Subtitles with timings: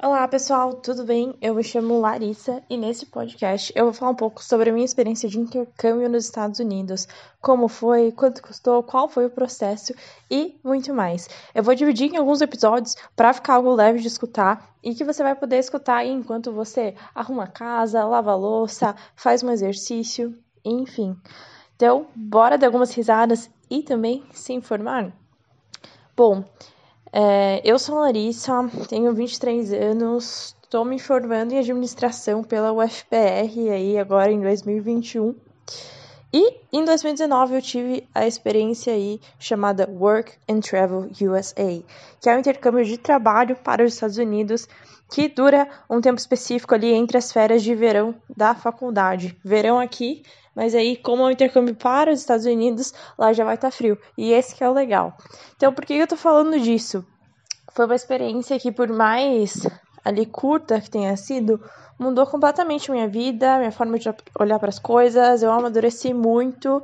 [0.00, 1.34] Olá pessoal, tudo bem?
[1.42, 4.84] Eu me chamo Larissa e nesse podcast eu vou falar um pouco sobre a minha
[4.84, 7.08] experiência de intercâmbio nos Estados Unidos,
[7.40, 9.92] como foi, quanto custou, qual foi o processo
[10.30, 11.28] e muito mais.
[11.52, 15.20] Eu vou dividir em alguns episódios para ficar algo leve de escutar e que você
[15.20, 20.32] vai poder escutar enquanto você arruma a casa, lava a louça, faz um exercício,
[20.64, 21.16] enfim.
[21.74, 25.12] Então, bora dar algumas risadas e também se informar?
[26.16, 26.44] Bom,
[27.12, 28.52] é, eu sou Larissa,
[28.88, 35.34] tenho 23 anos, estou me formando em administração pela UFPR aí agora em 2021.
[36.30, 41.82] E em 2019 eu tive a experiência aí chamada Work and Travel USA,
[42.20, 44.68] que é um intercâmbio de trabalho para os Estados Unidos
[45.10, 49.34] que dura um tempo específico ali entre as férias de verão da faculdade.
[49.42, 50.22] Verão aqui,
[50.58, 53.76] mas aí como é um intercâmbio para os Estados Unidos, lá já vai estar tá
[53.76, 53.96] frio.
[54.16, 55.16] E esse que é o legal.
[55.56, 57.06] Então, por que eu tô falando disso?
[57.72, 59.64] Foi uma experiência que por mais
[60.04, 61.62] ali curta que tenha sido,
[61.96, 65.44] mudou completamente minha vida, minha forma de olhar para as coisas.
[65.44, 66.82] Eu amadureci muito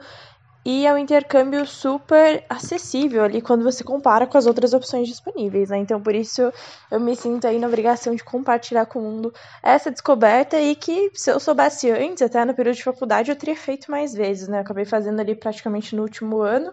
[0.65, 5.69] e é um intercâmbio super acessível ali quando você compara com as outras opções disponíveis,
[5.69, 5.77] né?
[5.77, 6.51] Então, por isso,
[6.91, 11.11] eu me sinto aí na obrigação de compartilhar com o mundo essa descoberta e que,
[11.13, 14.59] se eu soubesse antes, até no período de faculdade, eu teria feito mais vezes, né?
[14.59, 16.73] Eu acabei fazendo ali praticamente no último ano.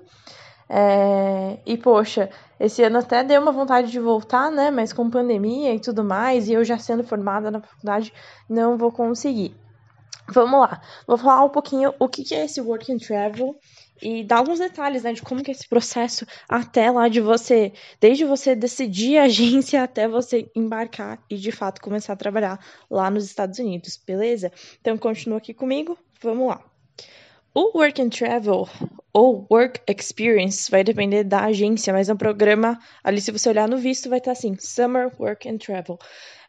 [0.70, 1.58] É...
[1.66, 4.72] E, poxa, esse ano até deu uma vontade de voltar, né?
[4.72, 8.14] Mas com pandemia e tudo mais, e eu já sendo formada na faculdade,
[8.50, 9.53] não vou conseguir.
[10.30, 13.53] Vamos lá, vou falar um pouquinho o que é esse Work and Travel
[14.02, 17.73] e dar alguns detalhes, né, de como que é esse processo até lá de você,
[17.99, 23.09] desde você decidir a agência até você embarcar e de fato começar a trabalhar lá
[23.09, 24.52] nos Estados Unidos, beleza?
[24.80, 26.70] Então continua aqui comigo, vamos lá.
[27.53, 28.66] O Work and Travel
[29.11, 33.67] ou Work Experience vai depender da agência, mas é um programa, ali se você olhar
[33.67, 35.99] no visto vai estar assim, Summer Work and Travel.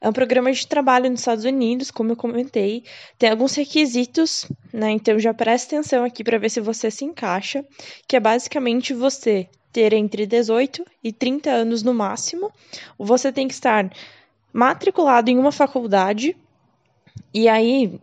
[0.00, 2.84] É um programa de trabalho nos Estados Unidos, como eu comentei,
[3.18, 4.90] tem alguns requisitos, né?
[4.92, 7.64] Então já presta atenção aqui para ver se você se encaixa,
[8.06, 12.52] que é basicamente você ter entre 18 e 30 anos no máximo,
[12.96, 13.90] você tem que estar
[14.52, 16.36] matriculado em uma faculdade,
[17.34, 17.98] e aí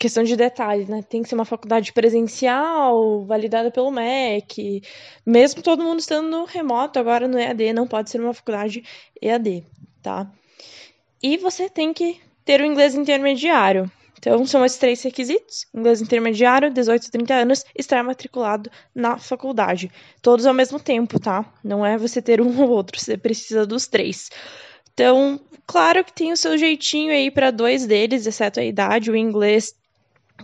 [0.00, 1.02] questão de detalhes, né?
[1.02, 4.82] Tem que ser uma faculdade presencial, validada pelo MEC,
[5.26, 8.82] mesmo todo mundo estando remoto, agora no EAD, não pode ser uma faculdade
[9.20, 9.62] EAD,
[10.02, 10.26] tá?
[11.22, 13.92] E você tem que ter o inglês intermediário.
[14.18, 19.90] Então, são esses três requisitos: inglês intermediário, 18 a 30 anos, estar matriculado na faculdade.
[20.22, 21.44] Todos ao mesmo tempo, tá?
[21.62, 24.30] Não é você ter um ou outro, você precisa dos três.
[24.94, 29.16] Então, claro que tem o seu jeitinho aí para dois deles, exceto a idade, o
[29.16, 29.74] inglês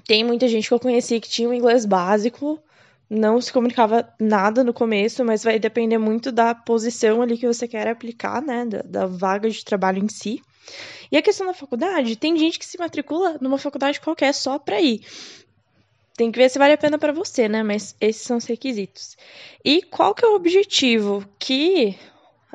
[0.06, 2.60] tem muita gente que eu conheci que tinha um inglês básico,
[3.08, 7.68] não se comunicava nada no começo, mas vai depender muito da posição ali que você
[7.68, 8.64] quer aplicar, né?
[8.64, 10.42] Da, da vaga de trabalho em si.
[11.10, 14.80] E a questão da faculdade, tem gente que se matricula numa faculdade qualquer só para
[14.80, 15.02] ir.
[16.16, 17.62] Tem que ver se vale a pena para você, né?
[17.62, 19.16] Mas esses são os requisitos.
[19.64, 21.24] E qual que é o objetivo?
[21.38, 21.96] Que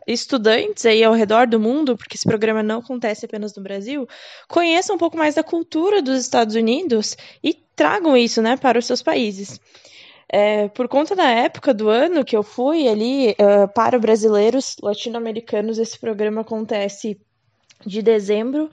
[0.08, 4.08] estudantes aí ao redor do mundo, porque esse programa não acontece apenas no Brasil,
[4.48, 8.86] conheçam um pouco mais da cultura dos Estados Unidos e tragam isso, né, para os
[8.86, 9.60] seus países.
[10.34, 15.78] É, por conta da época do ano que eu fui ali, uh, para brasileiros latino-americanos,
[15.78, 17.20] esse programa acontece
[17.86, 18.70] de dezembro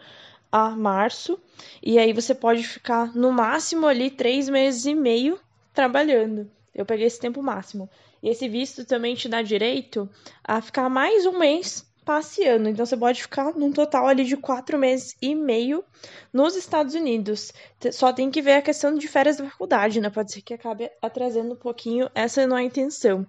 [0.52, 1.38] a março,
[1.82, 5.38] e aí você pode ficar no máximo ali três meses e meio
[5.74, 6.48] trabalhando.
[6.74, 7.90] Eu peguei esse tempo máximo.
[8.22, 10.08] E esse visto também te dá direito
[10.42, 12.70] a ficar mais um mês passeando.
[12.70, 15.84] Então você pode ficar num total ali de quatro meses e meio
[16.32, 17.52] nos Estados Unidos.
[17.92, 20.08] Só tem que ver a questão de férias da faculdade, né?
[20.08, 22.10] Pode ser que acabe atrasando um pouquinho.
[22.14, 23.26] Essa não é a intenção.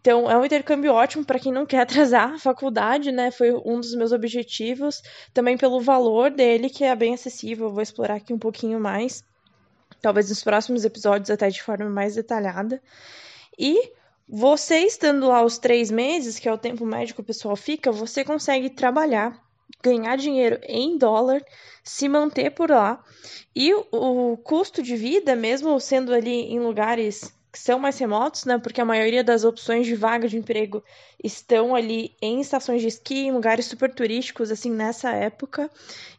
[0.00, 3.30] Então, é um intercâmbio ótimo para quem não quer atrasar a faculdade, né?
[3.30, 5.00] Foi um dos meus objetivos.
[5.32, 7.70] Também pelo valor dele, que é bem acessível.
[7.70, 9.22] Vou explorar aqui um pouquinho mais.
[10.02, 12.82] Talvez nos próximos episódios, até de forma mais detalhada.
[13.56, 13.92] E
[14.28, 17.90] você estando lá os três meses, que é o tempo médio que o pessoal fica,
[17.90, 19.42] você consegue trabalhar,
[19.82, 21.42] ganhar dinheiro em dólar,
[21.82, 23.02] se manter por lá.
[23.56, 28.56] E o, custo de vida, mesmo sendo ali em lugares que são mais remotos, né?
[28.56, 30.82] Porque a maioria das opções de vaga de emprego
[31.22, 35.68] estão ali em estações de esqui, em lugares super turísticos, assim, nessa época.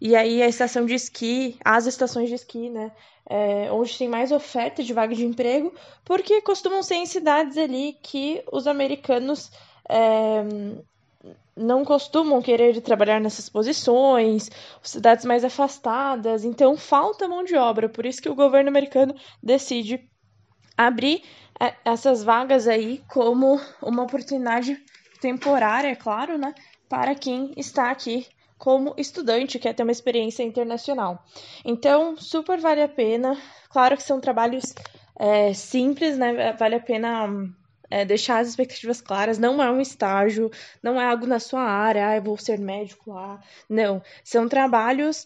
[0.01, 2.91] E aí a estação de esqui, as estações de esqui, né?
[3.25, 7.95] É, onde tem mais oferta de vaga de emprego, porque costumam ser em cidades ali
[8.01, 9.51] que os americanos
[9.87, 10.43] é,
[11.55, 14.49] não costumam querer trabalhar nessas posições,
[14.81, 19.13] cidades mais afastadas, então falta mão de obra, por isso que o governo americano
[19.43, 20.09] decide
[20.87, 21.23] abrir
[21.59, 24.81] é, essas vagas aí como uma oportunidade
[25.19, 26.55] temporária, é claro, né,
[26.87, 28.25] para quem está aqui
[28.57, 31.23] como estudante, quer ter uma experiência internacional.
[31.63, 33.37] Então, super vale a pena.
[33.69, 34.73] Claro que são trabalhos
[35.17, 36.51] é, simples, né?
[36.53, 37.29] Vale a pena
[37.89, 39.37] é, deixar as expectativas claras.
[39.37, 40.51] Não é um estágio,
[40.83, 43.39] não é algo na sua área, ah, eu vou ser médico lá.
[43.69, 44.01] Não.
[44.25, 45.25] São trabalhos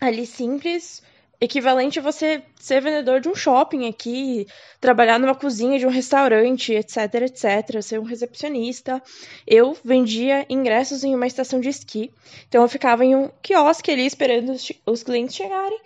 [0.00, 1.02] ali simples
[1.42, 4.46] equivalente a você ser vendedor de um shopping aqui,
[4.80, 9.02] trabalhar numa cozinha de um restaurante, etc, etc, ser um recepcionista.
[9.44, 12.12] Eu vendia ingressos em uma estação de esqui,
[12.48, 14.52] então eu ficava em um quiosque ali esperando
[14.86, 15.80] os, clientes chegarem.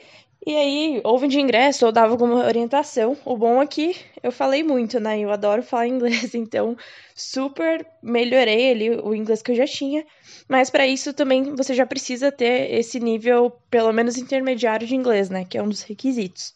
[0.46, 3.16] E aí, ou vendia ingresso, ou dava alguma orientação.
[3.24, 5.18] O bom é que eu falei muito, né?
[5.18, 6.76] Eu adoro falar inglês, então
[7.16, 10.06] super melhorei ali o inglês que eu já tinha.
[10.48, 15.28] Mas para isso também você já precisa ter esse nível, pelo menos intermediário de inglês,
[15.28, 15.44] né?
[15.44, 16.54] Que é um dos requisitos.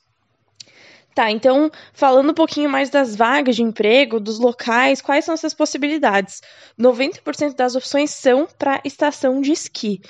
[1.13, 5.53] Tá, então, falando um pouquinho mais das vagas de emprego, dos locais, quais são essas
[5.53, 6.41] possibilidades?
[6.79, 10.01] 90% das opções são para estação de esqui.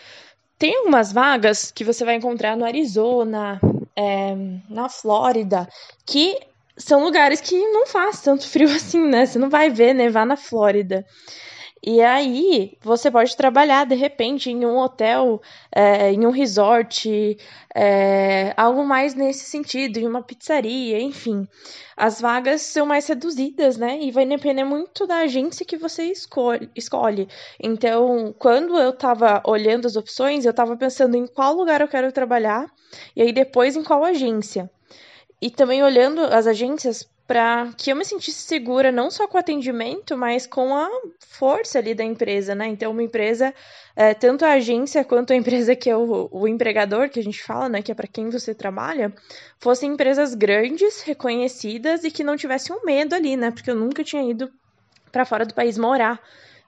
[0.61, 3.59] Tem algumas vagas que você vai encontrar no Arizona,
[3.97, 4.37] é,
[4.69, 5.67] na Flórida,
[6.05, 6.39] que
[6.77, 9.25] são lugares que não faz tanto frio assim, né?
[9.25, 11.03] Você não vai ver nevar na Flórida.
[11.83, 15.41] E aí você pode trabalhar de repente em um hotel,
[15.75, 17.39] é, em um resort,
[17.75, 21.49] é, algo mais nesse sentido, em uma pizzaria, enfim.
[21.97, 23.99] As vagas são mais reduzidas, né?
[24.01, 26.71] E vai depender muito da agência que você escolhe.
[26.77, 27.27] escolhe.
[27.59, 32.13] Então, quando eu estava olhando as opções, eu estava pensando em qual lugar eu quero
[32.13, 32.71] trabalhar
[33.17, 34.71] e aí depois em qual agência.
[35.41, 39.41] E também olhando as agências para que eu me sentisse segura não só com o
[39.41, 40.91] atendimento, mas com a
[41.21, 42.67] força ali da empresa, né?
[42.67, 43.55] Então, uma empresa,
[43.95, 47.41] é, tanto a agência quanto a empresa que é o, o empregador, que a gente
[47.41, 49.15] fala, né, que é para quem você trabalha,
[49.61, 53.53] fossem empresas grandes, reconhecidas e que não tivessem um medo ali, né?
[53.53, 54.51] Porque eu nunca tinha ido
[55.13, 56.21] para fora do país morar.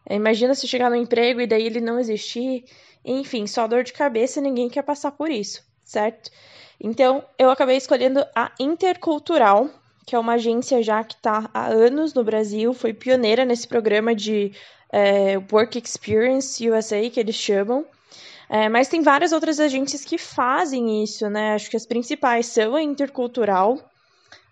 [0.09, 2.67] É, imagina se chegar no emprego e daí ele não existir.
[3.05, 6.31] Enfim, só dor de cabeça, ninguém quer passar por isso, certo?
[6.81, 9.69] Então, eu acabei escolhendo a Intercultural,
[10.05, 14.15] que é uma agência já que está há anos no Brasil, foi pioneira nesse programa
[14.15, 14.53] de
[14.93, 17.87] é, Work Experience USA, que eles chamam.
[18.49, 21.55] É, mas tem várias outras agências que fazem isso, né?
[21.55, 23.79] Acho que as principais são a Intercultural,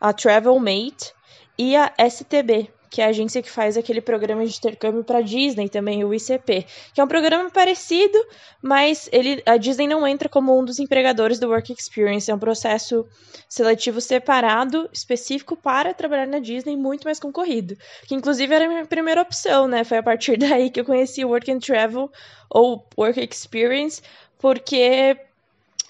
[0.01, 1.13] a Travelmate
[1.59, 5.69] e a STB, que é a agência que faz aquele programa de intercâmbio para Disney
[5.69, 8.19] também, o ICP, que é um programa parecido,
[8.61, 12.39] mas ele, a Disney não entra como um dos empregadores do Work Experience, é um
[12.39, 13.07] processo
[13.49, 17.77] seletivo separado, específico para trabalhar na Disney, muito mais concorrido,
[18.07, 19.85] que inclusive era a minha primeira opção, né?
[19.85, 22.11] Foi a partir daí que eu conheci o Work and Travel
[22.51, 24.03] ou Work Experience,
[24.37, 25.17] porque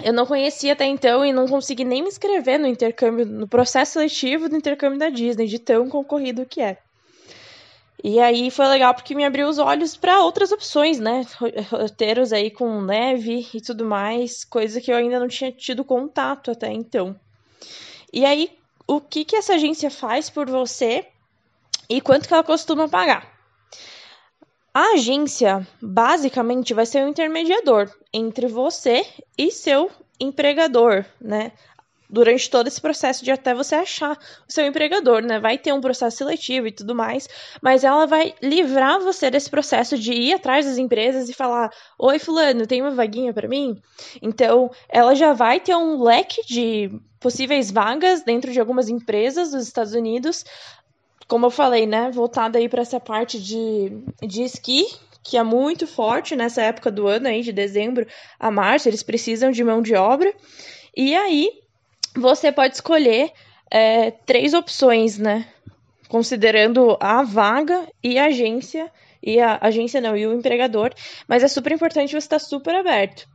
[0.04, 3.92] eu não conhecia até então e não consegui nem me inscrever no intercâmbio, no processo
[3.92, 6.78] seletivo do intercâmbio da Disney, de tão concorrido que é.
[8.02, 11.26] E aí foi legal porque me abriu os olhos para outras opções, né?
[11.70, 16.50] Roteiros aí com neve e tudo mais, coisa que eu ainda não tinha tido contato
[16.50, 17.18] até então.
[18.12, 18.50] E aí,
[18.86, 21.06] o que, que essa agência faz por você
[21.88, 23.38] e quanto que ela costuma pagar?
[24.72, 29.04] A agência basicamente vai ser um intermediador entre você
[29.36, 31.52] e seu empregador, né?
[32.10, 34.18] Durante todo esse processo de até você achar
[34.48, 35.38] o seu empregador, né?
[35.38, 37.28] Vai ter um processo seletivo e tudo mais,
[37.62, 42.18] mas ela vai livrar você desse processo de ir atrás das empresas e falar: "Oi,
[42.18, 43.80] fulano, tem uma vaguinha para mim?".
[44.20, 46.90] Então, ela já vai ter um leque de
[47.20, 50.44] possíveis vagas dentro de algumas empresas dos Estados Unidos,
[51.28, 53.92] como eu falei, né, voltada aí para essa parte de,
[54.26, 54.84] de esqui,
[55.22, 58.06] que é muito forte nessa época do ano aí, de dezembro
[58.38, 60.34] a março, eles precisam de mão de obra.
[60.96, 61.59] E aí,
[62.14, 63.32] você pode escolher
[63.70, 65.46] é, três opções, né?
[66.08, 68.90] Considerando a vaga e a agência,
[69.22, 70.92] e a agência não, e o empregador,
[71.28, 73.28] mas é super importante você estar super aberto.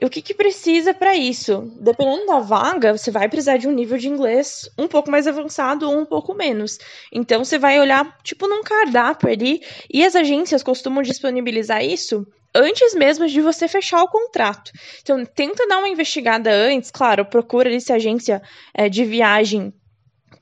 [0.00, 1.72] E o que, que precisa para isso?
[1.80, 5.88] Dependendo da vaga, você vai precisar de um nível de inglês um pouco mais avançado
[5.88, 6.78] ou um pouco menos.
[7.12, 12.94] Então você vai olhar, tipo, num cardápio ali, e as agências costumam disponibilizar isso antes
[12.94, 14.70] mesmo de você fechar o contrato.
[15.02, 18.42] Então, tenta dar uma investigada antes, claro, procura ali se a agência
[18.74, 19.72] é, de viagem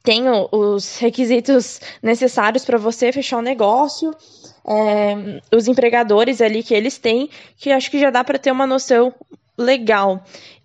[0.02, 4.10] tem os requisitos necessários para você fechar o negócio,
[4.66, 8.66] é, os empregadores ali que eles têm, que acho que já dá para ter uma
[8.66, 9.14] noção
[9.56, 10.22] legal.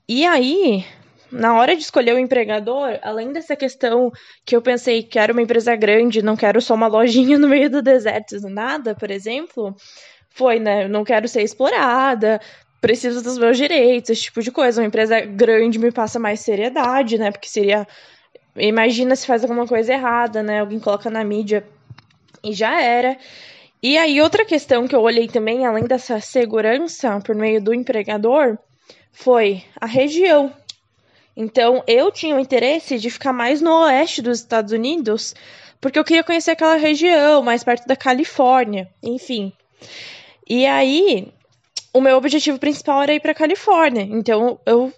[0.08, 0.84] E aí,
[1.32, 4.12] na hora de escolher o empregador, além dessa questão
[4.46, 7.70] que eu pensei que era uma empresa grande, não quero só uma lojinha no meio
[7.70, 9.76] do deserto, nada, por exemplo,
[10.30, 10.86] foi, né?
[10.86, 12.40] Eu não quero ser explorada,
[12.82, 14.82] preciso dos meus direitos, esse tipo de coisa.
[14.82, 17.32] Uma empresa grande me passa mais seriedade, né?
[17.32, 17.88] Porque seria.
[18.56, 20.60] Imagina se faz alguma coisa errada, né?
[20.60, 21.66] Alguém coloca na mídia
[22.44, 23.18] e já era.
[23.82, 28.58] E aí, outra questão que eu olhei também, além dessa segurança por meio do empregador,
[29.12, 30.54] foi a região.
[31.36, 35.34] Então, eu tinha o interesse de ficar mais no oeste dos Estados Unidos,
[35.80, 39.54] porque eu queria conhecer aquela região, mais perto da Califórnia, enfim.
[40.50, 41.32] E aí,
[41.94, 44.04] o meu objetivo principal era ir para Califórnia.
[44.04, 44.92] Então, eu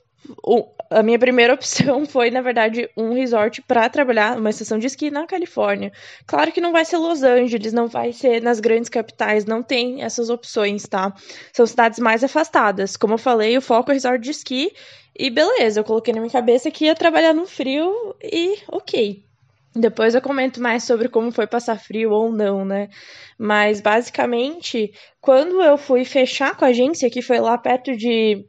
[0.43, 4.87] o, a minha primeira opção foi, na verdade, um resort para trabalhar, uma estação de
[4.87, 5.91] esqui na Califórnia.
[6.25, 10.03] Claro que não vai ser Los Angeles, não vai ser nas grandes capitais, não tem
[10.03, 11.13] essas opções, tá?
[11.51, 12.95] São cidades mais afastadas.
[12.95, 14.71] Como eu falei, o foco é resort de esqui
[15.17, 19.30] e beleza, eu coloquei na minha cabeça que ia trabalhar no frio e ok.
[19.75, 22.89] Depois eu comento mais sobre como foi passar frio ou não, né?
[23.37, 28.45] Mas basicamente, quando eu fui fechar com a agência, que foi lá perto de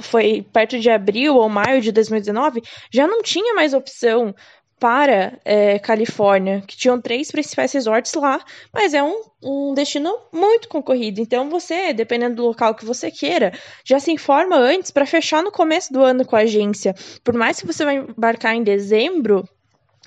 [0.00, 4.34] foi perto de abril ou maio de 2019, já não tinha mais opção
[4.78, 10.68] para é, Califórnia, que tinham três principais resorts lá, mas é um, um destino muito
[10.68, 11.20] concorrido.
[11.20, 13.52] Então você, dependendo do local que você queira,
[13.84, 16.94] já se informa antes para fechar no começo do ano com a agência.
[17.24, 19.48] Por mais que você vai embarcar em dezembro,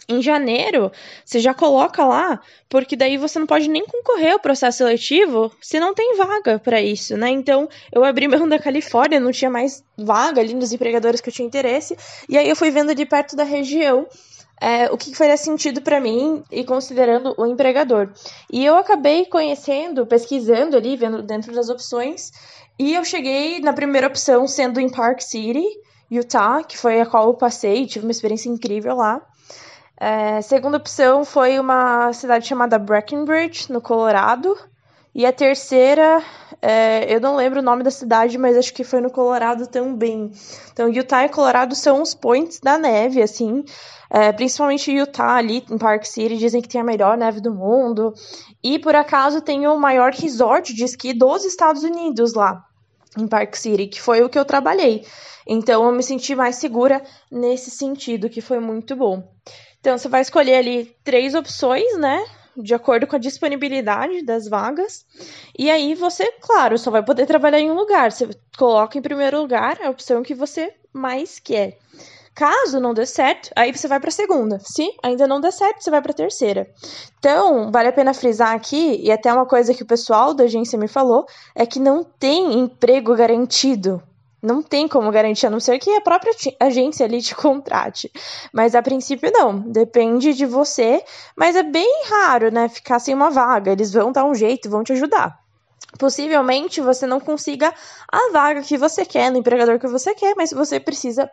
[0.09, 0.91] em janeiro,
[1.23, 5.79] você já coloca lá, porque daí você não pode nem concorrer ao processo seletivo se
[5.79, 7.29] não tem vaga para isso, né?
[7.29, 11.33] Então, eu abri mão da Califórnia, não tinha mais vaga ali nos empregadores que eu
[11.33, 11.95] tinha interesse,
[12.27, 14.07] e aí eu fui vendo de perto da região
[14.61, 18.11] é, o que faria sentido para mim e considerando o empregador.
[18.51, 22.31] E eu acabei conhecendo, pesquisando ali, vendo dentro das opções,
[22.77, 25.63] e eu cheguei na primeira opção sendo em Park City,
[26.11, 29.21] Utah, que foi a qual eu passei, tive uma experiência incrível lá.
[29.99, 34.57] É, segunda opção foi uma cidade chamada Breckenridge, no Colorado.
[35.13, 36.23] E a terceira,
[36.61, 40.31] é, eu não lembro o nome da cidade, mas acho que foi no Colorado também.
[40.71, 43.65] Então, Utah e Colorado são os points da neve, assim.
[44.09, 48.13] É, principalmente Utah, ali em Park City, dizem que tem a melhor neve do mundo.
[48.63, 52.63] E, por acaso, tem o maior resort de esqui dos Estados Unidos lá,
[53.17, 55.03] em Park City, que foi o que eu trabalhei.
[55.45, 57.01] Então, eu me senti mais segura
[57.31, 59.23] nesse sentido, que foi muito bom.
[59.79, 62.25] Então, você vai escolher ali três opções, né?
[62.57, 65.05] De acordo com a disponibilidade das vagas.
[65.57, 68.11] E aí você, claro, só vai poder trabalhar em um lugar.
[68.11, 71.77] Você coloca em primeiro lugar a opção que você mais quer.
[72.35, 74.59] Caso não dê certo, aí você vai para a segunda.
[74.59, 76.69] Se ainda não der certo, você vai para a terceira.
[77.17, 80.79] Então, vale a pena frisar aqui, e até uma coisa que o pessoal da agência
[80.79, 84.01] me falou, é que não tem emprego garantido
[84.41, 88.11] não tem como garantir, a não ser que a própria agência ali te contrate.
[88.53, 91.03] Mas a princípio não, depende de você,
[91.35, 93.71] mas é bem raro, né, ficar sem uma vaga.
[93.71, 95.39] Eles vão dar um jeito, vão te ajudar.
[95.97, 97.73] Possivelmente você não consiga
[98.11, 101.29] a vaga que você quer, no empregador que você quer, mas você precisa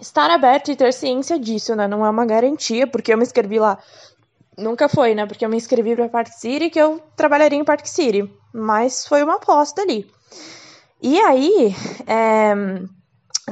[0.00, 1.88] estar aberto e ter ciência disso, né?
[1.88, 3.78] Não é uma garantia, porque eu me inscrevi lá.
[4.56, 5.26] Nunca foi, né?
[5.26, 9.22] Porque eu me inscrevi para Park City que eu trabalharia em Park City, mas foi
[9.22, 10.10] uma aposta ali.
[11.06, 11.72] E aí,
[12.04, 12.52] é,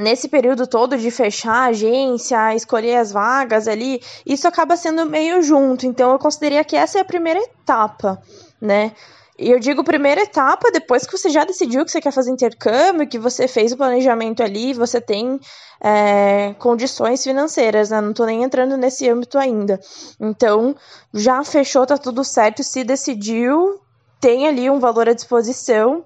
[0.00, 5.40] nesse período todo de fechar a agência, escolher as vagas ali, isso acaba sendo meio
[5.40, 5.86] junto.
[5.86, 8.20] Então, eu consideraria que essa é a primeira etapa,
[8.60, 8.90] né?
[9.38, 13.06] E eu digo primeira etapa, depois que você já decidiu que você quer fazer intercâmbio,
[13.06, 15.38] que você fez o planejamento ali, você tem
[15.80, 18.00] é, condições financeiras, né?
[18.00, 19.78] Não tô nem entrando nesse âmbito ainda.
[20.18, 20.74] Então,
[21.12, 23.80] já fechou, tá tudo certo, se decidiu,
[24.20, 26.04] tem ali um valor à disposição,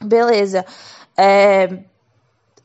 [0.00, 0.64] Beleza.
[1.16, 1.78] É,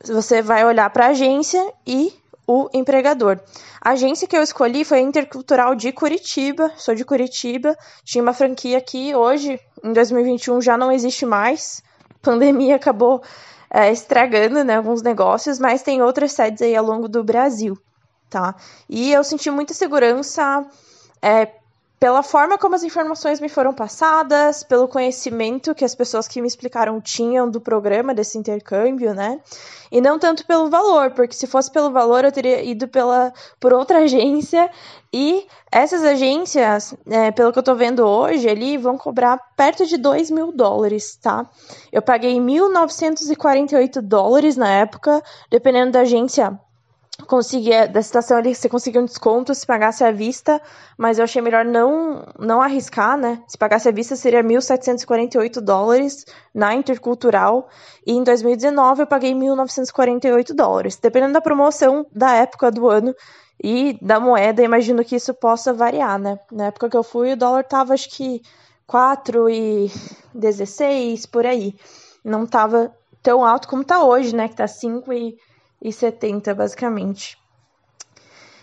[0.05, 2.13] você vai olhar para a agência e
[2.45, 3.39] o empregador.
[3.81, 6.71] A agência que eu escolhi foi a Intercultural de Curitiba.
[6.77, 7.75] Sou de Curitiba.
[8.03, 9.15] Tinha uma franquia aqui.
[9.15, 11.81] Hoje, em 2021, já não existe mais.
[12.21, 13.21] Pandemia acabou
[13.69, 17.77] é, estragando né, alguns negócios, mas tem outras sedes aí ao longo do Brasil.
[18.29, 18.55] Tá?
[18.89, 20.65] E eu senti muita segurança
[21.21, 21.47] é,
[22.03, 26.47] pela forma como as informações me foram passadas, pelo conhecimento que as pessoas que me
[26.49, 29.39] explicaram tinham do programa desse intercâmbio, né?
[29.89, 33.71] E não tanto pelo valor, porque se fosse pelo valor eu teria ido pela, por
[33.71, 34.69] outra agência
[35.13, 39.95] e essas agências, é, pelo que eu tô vendo hoje, ali vão cobrar perto de
[39.95, 41.49] 2 mil dólares, tá?
[41.89, 46.59] Eu paguei 1.948 dólares na época, dependendo da agência
[47.25, 50.61] conseguia, da situação ali, você conseguia um desconto se pagasse à vista,
[50.97, 53.41] mas eu achei melhor não, não arriscar, né?
[53.47, 57.69] Se pagasse à vista seria 1.748 dólares na Intercultural,
[58.05, 60.97] e em 2019 eu paguei 1.948 dólares.
[60.97, 63.15] Dependendo da promoção da época do ano
[63.63, 66.39] e da moeda, imagino que isso possa variar, né?
[66.51, 68.41] Na época que eu fui, o dólar tava acho que
[68.85, 69.91] 4 e
[70.33, 71.75] 16 por aí.
[72.23, 74.47] Não tava tão alto como tá hoje, né?
[74.47, 75.37] Que tá 5 e
[75.83, 77.37] e 70, basicamente.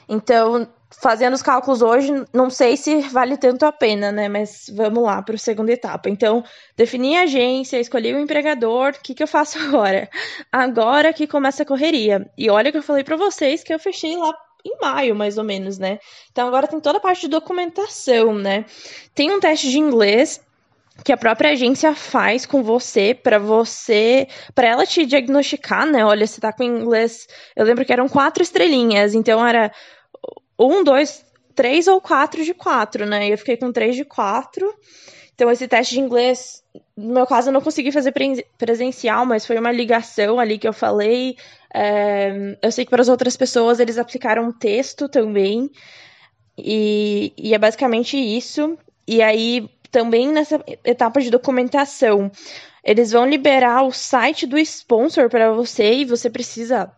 [0.09, 4.29] Então, fazendo os cálculos hoje, não sei se vale tanto a pena, né?
[4.29, 6.09] Mas vamos lá para a segunda etapa.
[6.09, 6.43] Então,
[6.77, 10.09] defini a agência, escolhi o empregador, o que, que eu faço agora?
[10.50, 12.29] Agora que começa a correria.
[12.37, 14.35] E olha que eu falei para vocês que eu fechei lá
[14.65, 15.99] em maio, mais ou menos, né?
[16.33, 18.65] Então agora tem toda a parte de documentação, né?
[19.15, 20.41] Tem um teste de inglês
[21.04, 26.04] que a própria agência faz com você para você, para ela te diagnosticar, né?
[26.04, 27.26] Olha, você tá com inglês.
[27.57, 29.73] Eu lembro que eram quatro estrelinhas, então era
[30.59, 33.28] um, dois, três ou quatro de quatro, né?
[33.28, 34.75] E eu fiquei com três de quatro.
[35.35, 36.62] Então, esse teste de inglês,
[36.95, 38.12] no meu caso, eu não consegui fazer
[38.59, 41.35] presencial, mas foi uma ligação ali que eu falei.
[41.73, 45.71] É, eu sei que para as outras pessoas eles aplicaram um texto também.
[46.59, 48.76] E, e é basicamente isso.
[49.09, 52.31] E aí, também nessa etapa de documentação,
[52.85, 56.91] eles vão liberar o site do sponsor para você e você precisa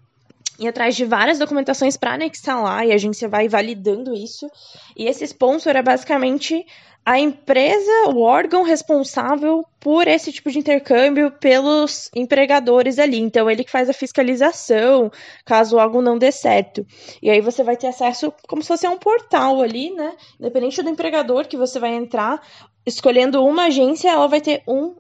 [0.59, 4.49] ir atrás de várias documentações para anexar lá e a agência vai validando isso.
[4.97, 6.65] E esse sponsor é basicamente
[7.05, 13.19] a empresa, o órgão responsável por esse tipo de intercâmbio pelos empregadores ali.
[13.19, 15.11] Então, ele que faz a fiscalização,
[15.45, 16.87] caso algo não dê certo.
[17.21, 20.13] E aí você vai ter acesso como se fosse um portal ali, né?
[20.39, 22.41] Independente do empregador que você vai entrar,
[22.85, 24.95] escolhendo uma agência, ela vai ter um,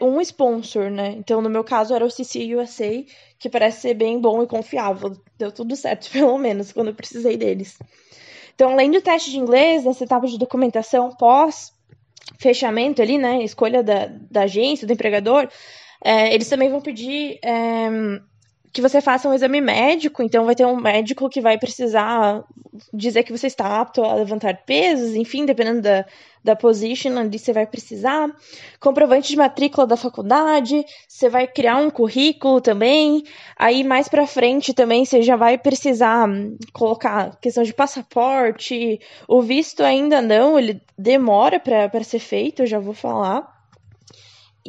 [0.00, 1.14] um sponsor, né?
[1.18, 3.04] Então, no meu caso, era o CC USA,
[3.38, 5.16] que parece ser bem bom e confiável.
[5.36, 7.78] Deu tudo certo, pelo menos, quando eu precisei deles.
[8.54, 11.72] Então, além do teste de inglês, nessa etapa de documentação pós
[12.38, 13.42] fechamento ali, né?
[13.42, 15.48] Escolha da, da agência, do empregador,
[16.04, 17.88] é, eles também vão pedir é,
[18.72, 22.44] que você faça um exame médico, então vai ter um médico que vai precisar
[22.92, 26.04] dizer que você está apto a levantar pesos, enfim, dependendo da,
[26.42, 28.28] da position onde você vai precisar,
[28.80, 33.24] comprovante de matrícula da faculdade, você vai criar um currículo também,
[33.56, 36.28] aí mais para frente também você já vai precisar
[36.72, 42.78] colocar questão de passaporte, o visto ainda não, ele demora para ser feito, eu já
[42.78, 43.57] vou falar.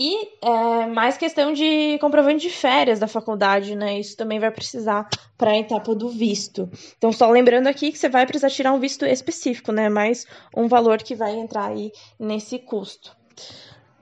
[0.01, 3.99] E é, mais questão de comprovante de férias da faculdade, né?
[3.99, 6.69] Isso também vai precisar para a etapa do visto.
[6.97, 9.89] Então, só lembrando aqui que você vai precisar tirar um visto específico, né?
[9.89, 13.13] Mais um valor que vai entrar aí nesse custo.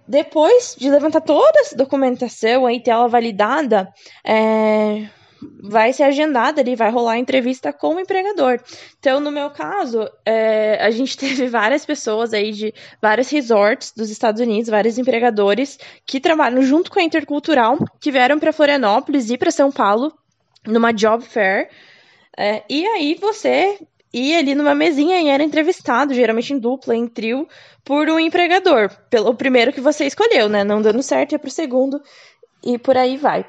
[0.07, 3.91] Depois de levantar toda essa documentação aí, ter ela validada,
[4.23, 5.09] é,
[5.61, 8.59] vai ser agendada ali, vai rolar entrevista com o empregador.
[8.99, 14.09] Então, no meu caso, é, a gente teve várias pessoas aí de vários resorts dos
[14.09, 19.37] Estados Unidos, vários empregadores que trabalham junto com a Intercultural, que vieram para Florianópolis e
[19.37, 20.13] para São Paulo
[20.65, 21.69] numa job fair.
[22.37, 23.79] É, e aí você
[24.13, 27.47] ia ali numa mesinha e era entrevistado, geralmente em dupla, em trio,
[27.83, 28.89] por um empregador.
[29.09, 30.63] Pelo primeiro que você escolheu, né?
[30.63, 32.01] Não dando certo, ia pro segundo
[32.63, 33.45] e por aí vai.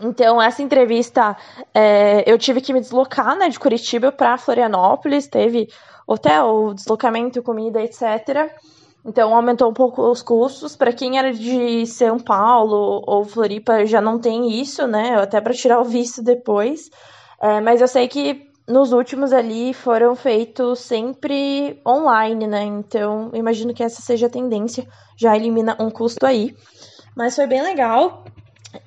[0.00, 1.36] Então, essa entrevista,
[1.72, 5.68] é, eu tive que me deslocar né, de Curitiba para Florianópolis, teve
[6.06, 8.50] hotel, deslocamento, comida, etc.
[9.04, 10.74] Então, aumentou um pouco os custos.
[10.74, 15.16] Para quem era de São Paulo ou Floripa, já não tem isso, né?
[15.20, 16.90] Até para tirar o visto depois.
[17.40, 22.62] É, mas eu sei que nos últimos ali foram feitos sempre online, né?
[22.64, 26.56] Então, imagino que essa seja a tendência, já elimina um custo aí.
[27.14, 28.24] Mas foi bem legal.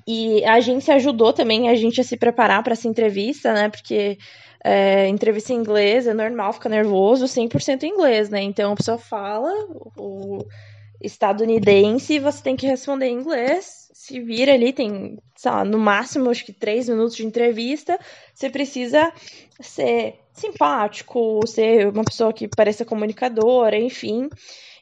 [0.06, 3.68] E a agência ajudou também a gente a se preparar para essa entrevista, né?
[3.68, 4.18] Porque
[4.64, 8.42] é, entrevista em inglês é normal ficar nervoso, 100% em inglês, né?
[8.42, 9.52] Então a pessoa fala
[9.96, 10.44] o
[11.00, 13.88] estadunidense e você tem que responder em inglês.
[13.92, 17.98] Se vira ali, tem, sei lá, no máximo acho que três minutos de entrevista.
[18.34, 19.12] Você precisa
[19.60, 24.28] ser simpático, ser uma pessoa que pareça comunicadora, enfim.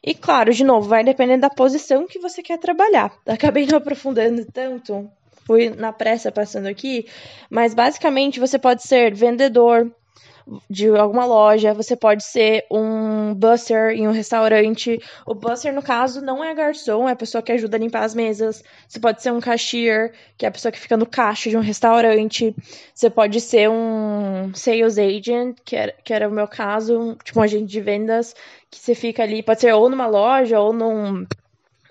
[0.03, 3.11] E claro, de novo, vai depender da posição que você quer trabalhar.
[3.25, 5.09] Acabei não aprofundando tanto,
[5.45, 7.05] fui na pressa passando aqui,
[7.49, 9.91] mas basicamente você pode ser vendedor,
[10.69, 14.99] de alguma loja, você pode ser um busser em um restaurante.
[15.25, 18.15] O busser, no caso, não é garçom, é a pessoa que ajuda a limpar as
[18.15, 18.63] mesas.
[18.87, 21.61] Você pode ser um cashier, que é a pessoa que fica no caixa de um
[21.61, 22.55] restaurante.
[22.93, 27.43] Você pode ser um sales agent, que era, que era o meu caso, tipo um
[27.43, 28.33] agente de vendas,
[28.69, 31.25] que você fica ali, pode ser ou numa loja ou num.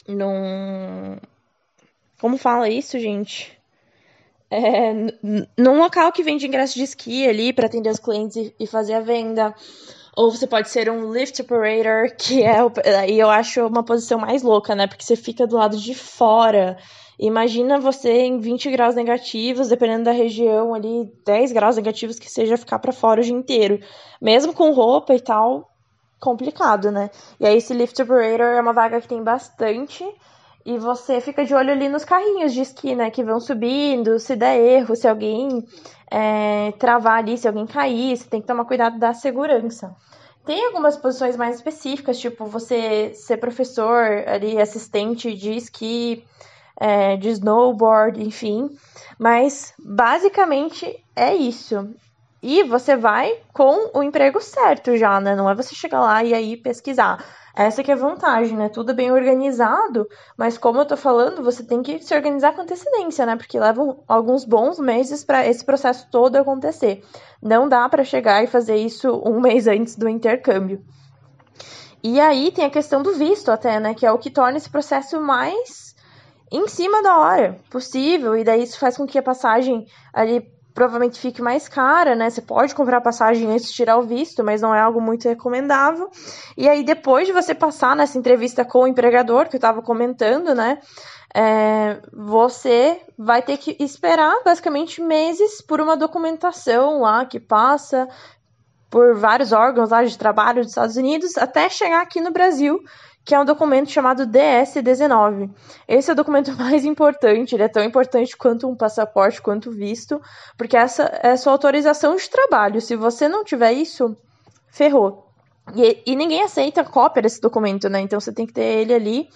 [0.08, 1.18] num.
[2.18, 3.56] Como fala isso, gente?
[4.50, 4.92] é,
[5.58, 8.94] num local que vende ingresso de esqui ali para atender os clientes e, e, fazer
[8.94, 9.54] a venda.
[10.16, 12.56] Ou você pode ser um lift operator, que é
[12.98, 14.86] aí eu acho uma posição mais louca, né?
[14.86, 16.78] Porque você fica do lado de fora.
[17.18, 22.58] Imagina você em 20 graus negativos, dependendo da região ali, 10 graus negativos que seja
[22.58, 23.80] ficar para fora o dia inteiro.
[24.20, 25.70] Mesmo com roupa e tal,
[26.26, 27.08] complicado, né?
[27.38, 30.04] E aí esse lift operator é uma vaga que tem bastante
[30.64, 33.12] e você fica de olho ali nos carrinhos de esqui, né?
[33.12, 35.64] Que vão subindo, se der erro, se alguém
[36.10, 39.94] é, travar ali, se alguém cair, você tem que tomar cuidado da segurança.
[40.44, 46.24] Tem algumas posições mais específicas, tipo você ser professor ali, assistente de esqui,
[46.76, 48.68] é, de snowboard, enfim.
[49.16, 51.88] Mas basicamente é isso.
[52.48, 55.34] E você vai com o emprego certo já, né?
[55.34, 57.18] Não é você chegar lá e aí pesquisar.
[57.56, 58.68] Essa que é a vantagem, né?
[58.68, 60.06] Tudo bem organizado,
[60.36, 63.34] mas como eu tô falando, você tem que se organizar com antecedência, né?
[63.34, 67.02] Porque levam alguns bons meses para esse processo todo acontecer.
[67.42, 70.84] Não dá para chegar e fazer isso um mês antes do intercâmbio.
[72.00, 73.92] E aí tem a questão do visto até, né?
[73.92, 75.96] Que é o que torna esse processo mais
[76.52, 81.18] em cima da hora possível, e daí isso faz com que a passagem ali provavelmente
[81.18, 82.28] fique mais cara, né?
[82.28, 86.10] Você pode comprar passagem antes de tirar o visto, mas não é algo muito recomendável.
[86.54, 90.54] E aí, depois de você passar nessa entrevista com o empregador, que eu estava comentando,
[90.54, 90.78] né?
[91.34, 98.06] É, você vai ter que esperar basicamente meses por uma documentação lá que passa
[98.90, 102.78] por vários órgãos lá de trabalho dos Estados Unidos até chegar aqui no Brasil
[103.26, 105.50] que é um documento chamado DS-19.
[105.88, 110.22] Esse é o documento mais importante, ele é tão importante quanto um passaporte, quanto visto,
[110.56, 112.80] porque essa é a sua autorização de trabalho.
[112.80, 114.16] Se você não tiver isso,
[114.70, 115.26] ferrou.
[115.74, 118.00] E, e ninguém aceita cópia desse documento, né?
[118.00, 119.28] Então você tem que ter ele ali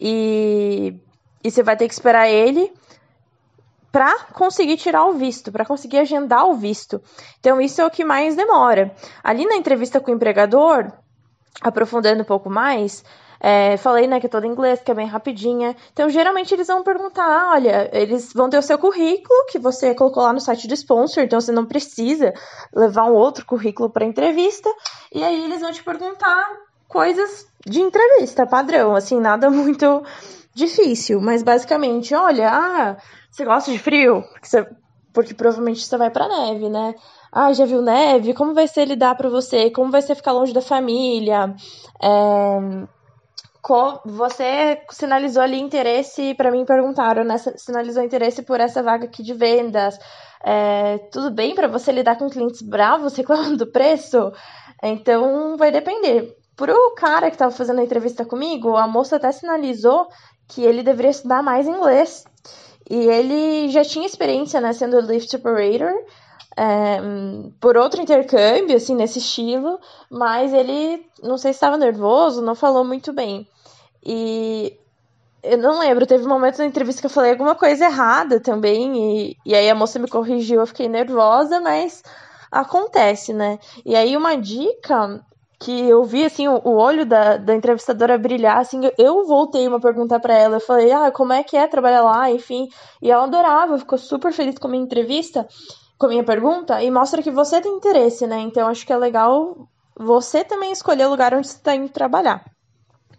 [0.00, 1.00] e,
[1.44, 2.72] e você vai ter que esperar ele
[3.92, 7.00] para conseguir tirar o visto, para conseguir agendar o visto.
[7.38, 8.92] Então isso é o que mais demora.
[9.22, 10.92] Ali na entrevista com o empregador,
[11.62, 13.04] aprofundando um pouco mais,
[13.40, 15.76] é, falei, né, que é toda em inglês, que é bem rapidinha.
[15.92, 20.22] Então, geralmente eles vão perguntar, olha, eles vão ter o seu currículo que você colocou
[20.22, 22.34] lá no site do sponsor, então você não precisa
[22.74, 24.68] levar um outro currículo para entrevista.
[25.14, 26.44] E aí eles vão te perguntar
[26.88, 30.02] coisas de entrevista padrão, assim, nada muito
[30.54, 32.96] difícil, mas basicamente, olha, ah,
[33.30, 34.24] você gosta de frio?
[34.32, 34.66] Porque, você,
[35.12, 36.94] porque provavelmente você vai pra neve, né?
[37.30, 38.34] Ah, já viu neve?
[38.34, 39.70] Como vai ser lidar para você?
[39.70, 41.54] Como vai ser ficar longe da família?
[42.02, 42.97] É
[44.04, 47.36] você sinalizou ali interesse, para mim perguntaram, né?
[47.38, 49.98] Sinalizou interesse por essa vaga aqui de vendas.
[50.44, 54.32] É, tudo bem para você lidar com clientes bravos reclamando do preço?
[54.82, 56.36] Então vai depender.
[56.56, 60.08] Pro cara que estava fazendo a entrevista comigo, a moça até sinalizou
[60.48, 62.24] que ele deveria estudar mais inglês.
[62.90, 65.92] E ele já tinha experiência, né, sendo lift operator,
[66.56, 66.98] é,
[67.60, 69.78] por outro intercâmbio, assim, nesse estilo,
[70.10, 73.46] mas ele, não sei se estava nervoso, não falou muito bem.
[74.04, 74.76] E
[75.42, 78.96] eu não lembro, teve um momento na entrevista que eu falei alguma coisa errada também,
[78.96, 82.02] e, e aí a moça me corrigiu, eu fiquei nervosa, mas
[82.50, 83.58] acontece, né?
[83.84, 85.20] E aí uma dica
[85.60, 90.18] que eu vi, assim, o, olho da, da entrevistadora brilhar, assim, eu voltei uma pergunta
[90.20, 92.68] para ela, eu falei, ah, como é que é trabalhar lá, enfim,
[93.02, 95.48] e ela adorava, ficou super feliz com a minha entrevista,
[95.98, 98.38] com a minha pergunta, e mostra que você tem interesse, né?
[98.38, 102.44] Então acho que é legal você também escolher o lugar onde você está indo trabalhar.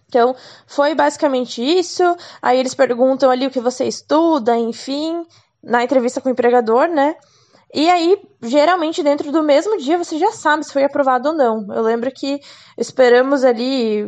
[0.09, 2.03] Então, foi basicamente isso.
[2.41, 5.23] Aí eles perguntam ali o que você estuda, enfim,
[5.63, 7.15] na entrevista com o empregador, né?
[7.71, 11.67] E aí, geralmente, dentro do mesmo dia, você já sabe se foi aprovado ou não.
[11.71, 12.39] Eu lembro que
[12.75, 14.03] esperamos ali,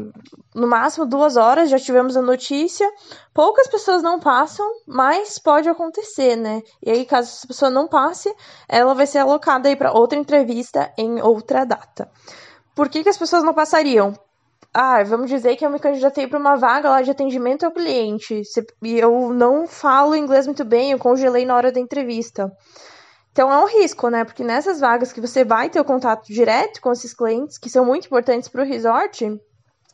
[0.55, 2.89] no máximo, duas horas, já tivemos a notícia.
[3.31, 6.63] Poucas pessoas não passam, mas pode acontecer, né?
[6.83, 8.33] E aí, caso essa pessoa não passe,
[8.67, 12.09] ela vai ser alocada aí para outra entrevista em outra data.
[12.73, 14.17] Por que, que as pessoas não passariam?
[14.73, 18.41] Ah, vamos dizer que eu me candidatei para uma vaga lá de atendimento ao cliente
[18.81, 22.51] e eu não falo inglês muito bem, eu congelei na hora da entrevista.
[23.31, 24.23] Então é um risco, né?
[24.23, 27.85] Porque nessas vagas que você vai ter o contato direto com esses clientes, que são
[27.85, 29.39] muito importantes para o resort,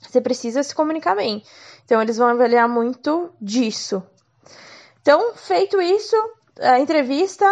[0.02, 1.44] você precisa se comunicar bem.
[1.86, 4.04] Então eles vão avaliar muito disso.
[5.02, 6.16] Então, feito isso,
[6.60, 7.46] a entrevista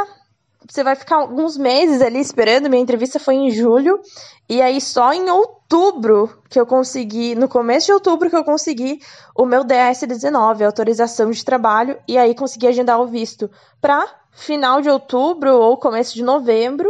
[0.70, 2.70] você vai ficar alguns meses ali esperando.
[2.70, 4.00] Minha entrevista foi em julho.
[4.48, 9.00] E aí, só em outubro que eu consegui, no começo de outubro, que eu consegui
[9.36, 11.98] o meu DS-19, autorização de trabalho.
[12.08, 13.50] E aí, consegui agendar o visto
[13.82, 16.90] para final de outubro ou começo de novembro.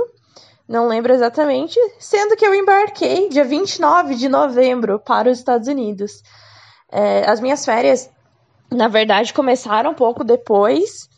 [0.67, 1.79] Não lembro exatamente.
[1.99, 6.23] Sendo que eu embarquei dia 29 de novembro para os Estados Unidos.
[6.91, 8.09] É, as minhas férias,
[8.71, 11.09] na verdade, começaram um pouco depois.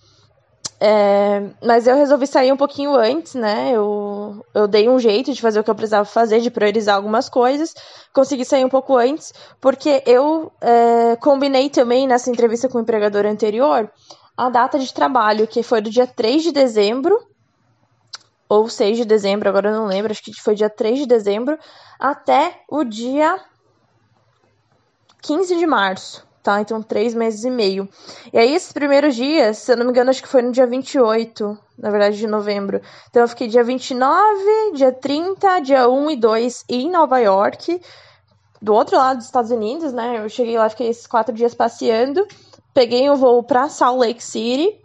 [0.79, 3.71] É, mas eu resolvi sair um pouquinho antes, né?
[3.71, 7.29] Eu, eu dei um jeito de fazer o que eu precisava fazer, de priorizar algumas
[7.29, 7.73] coisas.
[8.13, 13.25] Consegui sair um pouco antes, porque eu é, combinei também nessa entrevista com o empregador
[13.25, 13.91] anterior
[14.37, 17.19] a data de trabalho, que foi do dia 3 de dezembro,
[18.47, 21.57] ou 6 de dezembro, agora eu não lembro, acho que foi dia 3 de dezembro,
[21.99, 23.43] até o dia
[25.23, 26.26] 15 de março.
[26.47, 27.87] Utah, então três meses e meio.
[28.31, 30.65] E aí, esses primeiros dias, se eu não me engano, acho que foi no dia
[30.65, 32.81] 28, na verdade, de novembro.
[33.09, 37.81] Então eu fiquei dia 29, dia 30, dia 1 e 2 em Nova York,
[38.61, 40.23] do outro lado dos Estados Unidos, né?
[40.23, 42.25] Eu cheguei lá, fiquei esses quatro dias passeando,
[42.73, 44.79] peguei um voo pra Salt Lake City,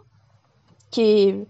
[0.91, 1.47] que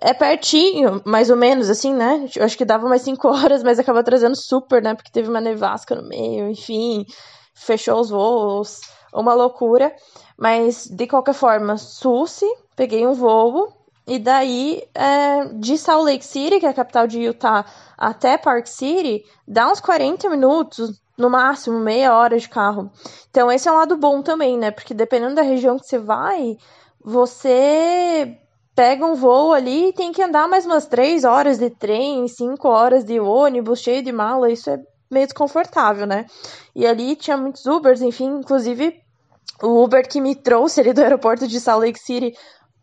[0.00, 2.28] é pertinho, mais ou menos, assim, né?
[2.34, 4.94] Eu acho que dava umas 5 horas, mas acabou trazendo super, né?
[4.94, 7.06] Porque teve uma nevasca no meio, enfim,
[7.54, 8.80] fechou os voos,
[9.14, 9.94] uma loucura.
[10.36, 13.72] Mas, de qualquer forma, Susi, peguei um voo,
[14.06, 17.64] e daí, é, de Salt Lake City, que é a capital de Utah,
[17.96, 22.90] até Park City, dá uns 40 minutos, no máximo, meia hora de carro.
[23.30, 24.70] Então, esse é um lado bom também, né?
[24.70, 26.56] Porque dependendo da região que você vai,
[27.02, 28.36] você
[28.74, 32.68] pega um voo ali e tem que andar mais umas três horas de trem, cinco
[32.68, 34.78] horas de ônibus, cheio de mala, isso é
[35.10, 36.26] meio desconfortável, né?
[36.74, 39.03] E ali tinha muitos Ubers, enfim, inclusive
[39.62, 42.34] o Uber que me trouxe ali do aeroporto de Salt Lake City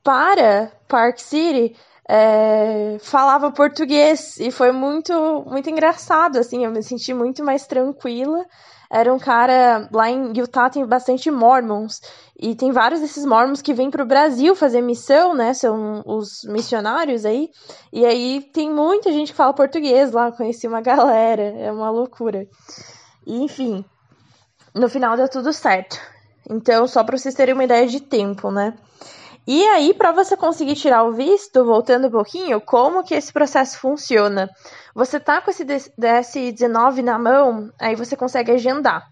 [0.03, 1.75] para Park City
[2.09, 8.45] é, falava português e foi muito muito engraçado, assim, eu me senti muito mais tranquila
[8.91, 9.87] era um cara.
[9.91, 12.01] Lá em Utah tem bastante Mormons.
[12.37, 15.53] E tem vários desses Mormons que vêm para o Brasil fazer missão, né?
[15.53, 17.49] São os missionários aí.
[17.93, 20.31] E aí tem muita gente que fala português lá.
[20.33, 21.41] Conheci uma galera.
[21.41, 22.45] É uma loucura.
[23.25, 23.85] E, enfim,
[24.75, 25.97] no final deu tudo certo.
[26.49, 28.73] Então, só para vocês terem uma ideia de tempo, né?
[29.47, 33.79] E aí, para você conseguir tirar o visto, voltando um pouquinho, como que esse processo
[33.79, 34.49] funciona?
[34.93, 39.09] Você tá com esse DS19 na mão, aí você consegue agendar.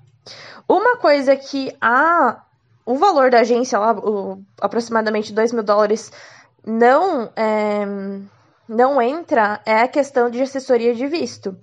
[0.67, 2.43] Uma coisa que a
[2.89, 6.11] o valor da agência lá, o, aproximadamente 2 mil dólares,
[6.65, 7.85] não é,
[8.67, 11.55] não entra é a questão de assessoria de visto.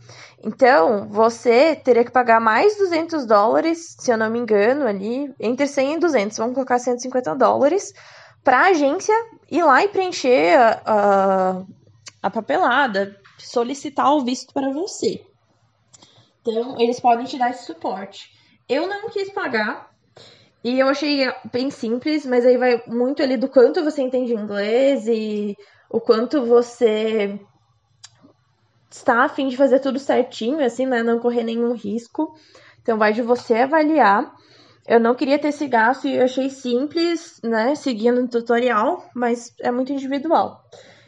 [0.47, 5.67] Então, você teria que pagar mais 200 dólares, se eu não me engano, ali, entre
[5.67, 7.93] 100 e 200, vamos colocar 150 dólares,
[8.45, 9.13] para a agência
[9.51, 11.63] ir lá e preencher a, a,
[12.23, 15.21] a papelada, solicitar o visto para você.
[16.43, 18.31] Então, eles podem te dar esse suporte.
[18.69, 19.91] Eu não quis pagar,
[20.63, 25.09] e eu achei bem simples, mas aí vai muito ali do quanto você entende inglês
[25.09, 25.57] e
[25.91, 27.37] o quanto você
[28.91, 31.03] está a fim de fazer tudo certinho, assim, né?
[31.03, 32.35] Não correr nenhum risco.
[32.83, 34.33] Então, vai de você avaliar.
[34.87, 39.73] Eu não queria ter esse gasto e achei simples, né, seguindo o tutorial, mas é
[39.73, 40.63] muito individual.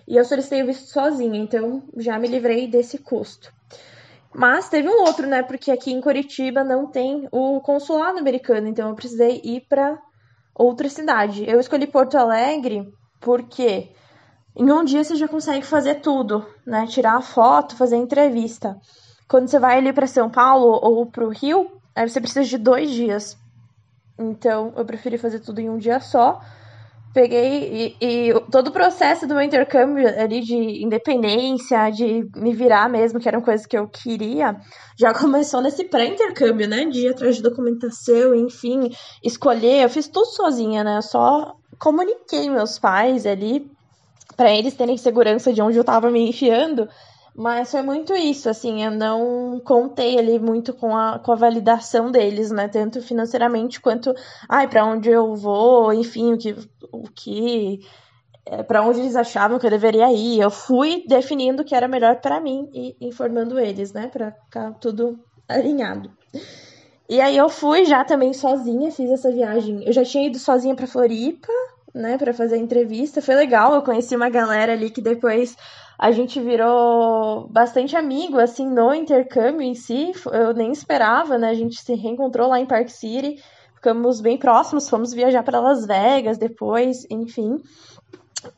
[0.07, 3.53] E eu solicitei o visto sozinha, então já me livrei desse custo.
[4.35, 8.89] Mas teve um outro, né, porque aqui em Curitiba não tem o consulado americano, então
[8.89, 9.97] eu precisei ir para
[10.55, 11.49] outra cidade.
[11.49, 13.93] Eu escolhi Porto Alegre porque
[14.59, 18.77] em um dia você já consegue fazer tudo, né, tirar a foto, fazer a entrevista.
[19.29, 22.59] Quando você vai ali para São Paulo ou para o Rio, aí você precisa de
[22.59, 23.37] dois dias
[24.19, 26.41] então eu preferi fazer tudo em um dia só.
[27.15, 32.89] Peguei e, e, todo o processo do meu intercâmbio ali de independência, de me virar
[32.91, 34.57] mesmo, que eram coisas que eu queria,
[34.97, 36.85] já começou nesse pré-intercâmbio, né?
[36.85, 38.91] De ir atrás de documentação, enfim,
[39.23, 39.85] escolher.
[39.85, 40.99] Eu fiz tudo sozinha, né?
[40.99, 43.71] Eu só comuniquei meus pais ali
[44.39, 46.89] para eles terem segurança de onde eu tava me enfiando
[47.41, 52.11] mas foi muito isso, assim, eu não contei ali muito com a, com a validação
[52.11, 52.67] deles, né?
[52.67, 54.13] Tanto financeiramente quanto,
[54.49, 56.57] ai, para onde eu vou, enfim, o que,
[56.91, 57.79] o que
[58.45, 60.41] é, para onde eles achavam que eu deveria ir.
[60.41, 64.09] Eu fui definindo o que era melhor para mim e informando eles, né?
[64.09, 65.17] Para ficar tudo
[65.49, 66.11] alinhado.
[67.09, 69.85] E aí eu fui já também sozinha, fiz essa viagem.
[69.85, 71.53] Eu já tinha ido sozinha para Floripa,
[71.95, 73.23] né, para fazer a entrevista.
[73.23, 75.57] Foi legal, eu conheci uma galera ali que depois
[75.99, 80.13] a gente virou bastante amigo, assim, no intercâmbio em si.
[80.33, 81.51] Eu nem esperava, né?
[81.51, 83.43] A gente se reencontrou lá em Park City,
[83.75, 87.57] ficamos bem próximos, fomos viajar para Las Vegas depois, enfim.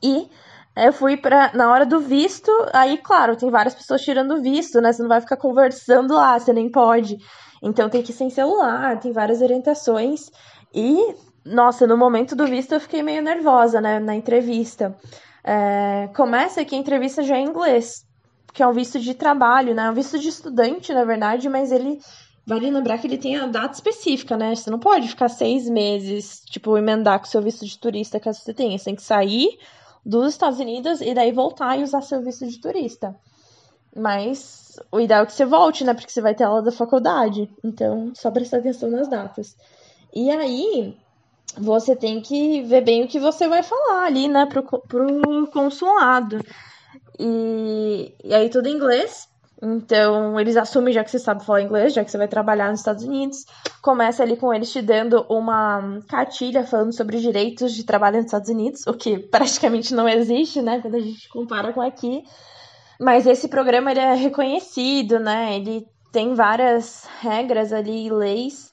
[0.02, 0.28] E
[0.76, 4.92] eu fui para na hora do visto, aí, claro, tem várias pessoas tirando visto, né?
[4.92, 7.16] Você não vai ficar conversando lá, você nem pode.
[7.62, 10.30] Então tem que ir sem celular, tem várias orientações.
[10.74, 14.96] E, nossa, no momento do visto eu fiquei meio nervosa, né, na entrevista.
[15.42, 18.04] É, começa que a entrevista já é em inglês,
[18.52, 19.90] que é um visto de trabalho, né?
[19.90, 21.98] Um visto de estudante, na verdade, mas ele
[22.46, 24.54] vale lembrar que ele tem a data específica, né?
[24.54, 28.52] Você não pode ficar seis meses, tipo, emendar com seu visto de turista que você
[28.52, 28.76] tem.
[28.76, 29.58] Você tem que sair
[30.04, 33.14] dos Estados Unidos e daí voltar e usar seu visto de turista.
[33.94, 35.94] Mas o ideal é que você volte, né?
[35.94, 37.50] Porque você vai ter aula da faculdade.
[37.64, 39.56] Então, só prestar atenção nas datas.
[40.14, 40.96] E aí,
[41.58, 46.40] você tem que ver bem o que você vai falar ali, né, pro, pro consulado.
[47.18, 49.28] E, e aí tudo em inglês.
[49.62, 52.80] Então, eles assumem, já que você sabe falar inglês, já que você vai trabalhar nos
[52.80, 53.44] Estados Unidos,
[53.82, 58.48] começa ali com eles te dando uma cartilha falando sobre direitos de trabalho nos Estados
[58.48, 62.24] Unidos, o que praticamente não existe, né, quando a gente compara com aqui.
[62.98, 65.56] Mas esse programa ele é reconhecido, né?
[65.56, 68.72] Ele tem várias regras ali, leis,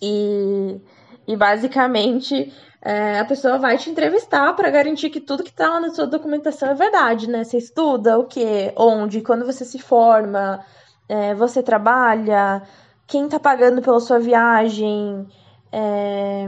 [0.00, 0.80] e,
[1.26, 5.80] e basicamente é, a pessoa vai te entrevistar para garantir que tudo que está lá
[5.80, 7.42] na sua documentação é verdade, né?
[7.42, 10.64] Você estuda o quê, onde, quando você se forma,
[11.08, 12.62] é, você trabalha,
[13.06, 15.26] quem está pagando pela sua viagem,
[15.72, 16.46] é,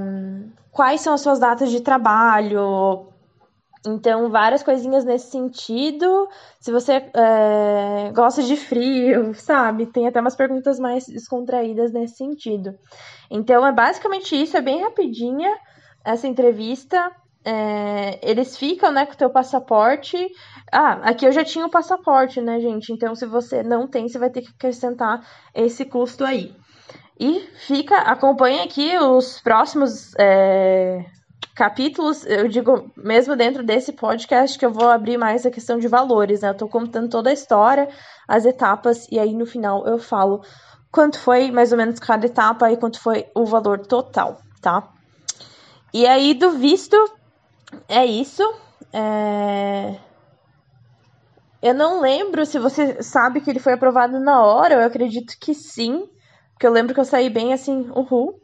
[0.70, 3.07] quais são as suas datas de trabalho.
[3.94, 6.28] Então, várias coisinhas nesse sentido.
[6.60, 9.86] Se você é, gosta de frio, sabe?
[9.86, 12.74] Tem até umas perguntas mais descontraídas nesse sentido.
[13.30, 15.54] Então, é basicamente isso, é bem rapidinha
[16.04, 17.10] essa entrevista.
[17.44, 20.16] É, eles ficam, né, com o teu passaporte.
[20.70, 22.92] Ah, aqui eu já tinha o passaporte, né, gente?
[22.92, 26.54] Então, se você não tem, você vai ter que acrescentar esse custo aí.
[27.18, 31.04] E fica, acompanha aqui os próximos é,
[31.54, 32.24] capítulos.
[32.24, 36.40] Eu digo, mesmo dentro desse podcast, que eu vou abrir mais a questão de valores,
[36.40, 36.50] né?
[36.50, 37.88] Eu tô contando toda a história,
[38.26, 40.42] as etapas, e aí no final eu falo
[40.90, 44.88] quanto foi mais ou menos cada etapa e quanto foi o valor total, tá?
[45.92, 46.96] E aí, do visto,
[47.88, 48.42] é isso.
[48.92, 49.96] É...
[51.60, 55.54] Eu não lembro se você sabe que ele foi aprovado na hora, eu acredito que
[55.54, 56.08] sim.
[56.52, 58.40] Porque eu lembro que eu saí bem assim, uhul.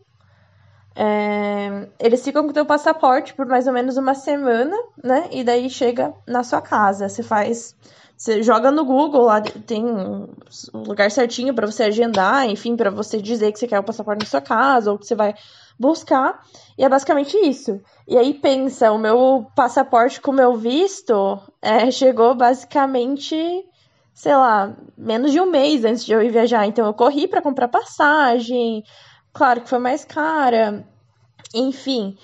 [0.97, 1.89] É...
[1.99, 5.29] Eles ficam com o teu passaporte por mais ou menos uma semana, né?
[5.33, 7.09] E daí chega na sua casa.
[7.09, 7.75] Você faz.
[8.17, 10.29] Você joga no Google, lá tem um
[10.73, 14.31] lugar certinho para você agendar, enfim, para você dizer que você quer o passaporte na
[14.31, 15.35] sua casa, ou que você vai
[15.79, 16.41] buscar.
[16.79, 17.81] E é basicamente isso.
[18.07, 23.37] E aí pensa, o meu passaporte com o meu visto é, chegou basicamente,
[24.13, 26.67] sei lá, menos de um mês antes de eu ir viajar.
[26.67, 28.85] Então eu corri para comprar passagem.
[29.35, 30.87] Claro que foi mais cara.
[31.53, 32.17] Enfim.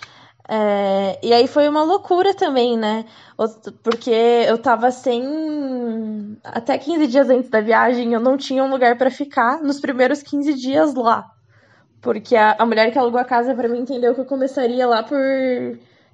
[0.49, 3.05] É, e aí foi uma loucura também, né?
[3.83, 6.39] Porque eu tava sem.
[6.43, 10.23] Até 15 dias antes da viagem, eu não tinha um lugar para ficar nos primeiros
[10.23, 11.31] 15 dias lá.
[12.01, 15.03] Porque a, a mulher que alugou a casa para mim entendeu que eu começaria lá
[15.03, 15.19] por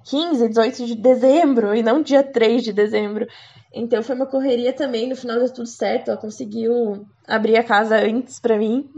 [0.03, 3.27] 15, 18 de dezembro e não dia 3 de dezembro.
[3.73, 7.97] Então foi uma correria também, no final deu tudo certo, ela conseguiu abrir a casa
[7.97, 8.89] antes para mim.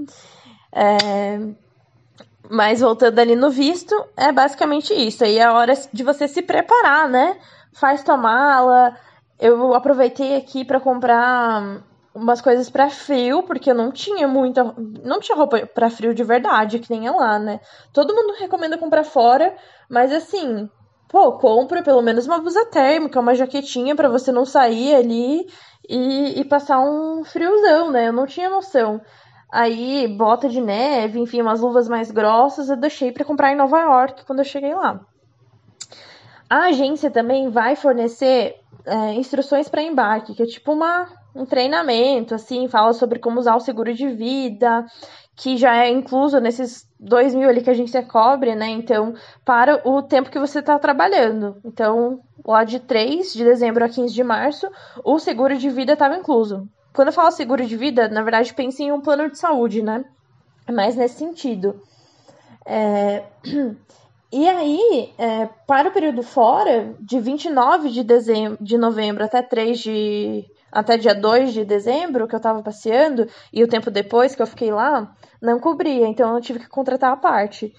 [0.71, 1.39] É...
[2.49, 5.23] Mas voltando ali no visto, é basicamente isso.
[5.23, 7.37] Aí é a hora de você se preparar, né?
[7.73, 8.97] Faz tua mala.
[9.39, 11.83] Eu aproveitei aqui para comprar
[12.13, 14.75] umas coisas para frio, porque eu não tinha muita.
[15.03, 17.59] Não tinha roupa para frio de verdade, que nem é lá, né?
[17.93, 19.55] Todo mundo recomenda comprar fora,
[19.87, 20.67] mas assim,
[21.07, 25.47] pô, compra pelo menos uma blusa térmica, uma jaquetinha para você não sair ali
[25.87, 28.07] e, e passar um friozão, né?
[28.07, 29.01] Eu não tinha noção.
[29.51, 33.79] Aí, bota de neve, enfim, umas luvas mais grossas, eu deixei para comprar em Nova
[33.79, 34.99] York quando eu cheguei lá.
[36.49, 42.33] A agência também vai fornecer é, instruções para embarque, que é tipo uma um treinamento,
[42.33, 44.85] assim, fala sobre como usar o seguro de vida,
[45.35, 48.67] que já é incluso nesses dois mil ali que a gente cobre, né?
[48.67, 49.13] Então,
[49.45, 51.57] para o tempo que você está trabalhando.
[51.63, 54.69] Então, lá de 3 de dezembro a 15 de março,
[55.03, 56.67] o seguro de vida estava incluso.
[56.93, 60.03] Quando eu falo seguro de vida, na verdade, pense em um plano de saúde, né?
[60.71, 61.81] Mais nesse sentido.
[62.65, 63.23] É...
[64.31, 69.79] E aí, é, para o período fora, de 29 de, dezembro, de novembro até 3
[69.79, 74.41] de até dia 2 de dezembro, que eu tava passeando, e o tempo depois que
[74.43, 77.73] eu fiquei lá, não cobria, então eu tive que contratar a parte.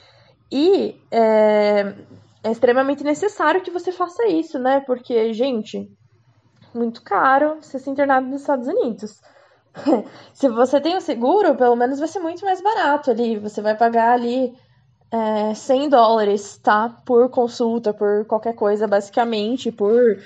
[0.51, 1.95] E é,
[2.43, 4.81] é extremamente necessário que você faça isso, né?
[4.81, 5.89] Porque, gente,
[6.75, 9.21] muito caro você ser internado nos Estados Unidos.
[10.35, 13.39] Se você tem o seguro, pelo menos vai ser muito mais barato ali.
[13.39, 14.53] Você vai pagar ali
[15.11, 16.89] é, 100 dólares, tá?
[17.05, 20.19] Por consulta, por qualquer coisa, basicamente, por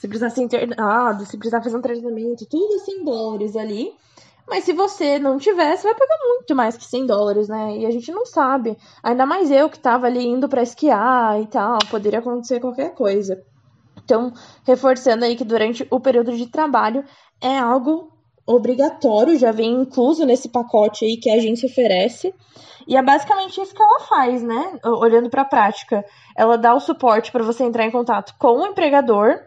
[0.00, 3.92] se precisar ser internado, se precisar fazer um tratamento, tudo 100 dólares ali.
[4.48, 7.76] Mas se você não tiver, você vai pagar muito mais que 100 dólares, né?
[7.76, 8.76] E a gente não sabe.
[9.02, 13.40] Ainda mais eu que tava ali indo para esquiar e tal, poderia acontecer qualquer coisa.
[14.10, 14.32] Então,
[14.64, 17.04] reforçando aí que durante o período de trabalho
[17.40, 18.12] é algo
[18.46, 22.34] obrigatório, já vem incluso nesse pacote aí que a agência oferece.
[22.88, 24.78] E é basicamente isso que ela faz, né?
[24.84, 26.04] Olhando para a prática,
[26.36, 29.38] ela dá o suporte para você entrar em contato com o empregador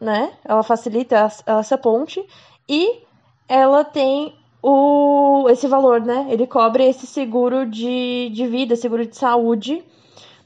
[0.00, 0.32] né?
[0.44, 2.24] Ela facilita essa ponte
[2.68, 3.02] e
[3.48, 6.26] ela tem o, esse valor, né?
[6.30, 9.84] Ele cobre esse seguro de, de vida, seguro de saúde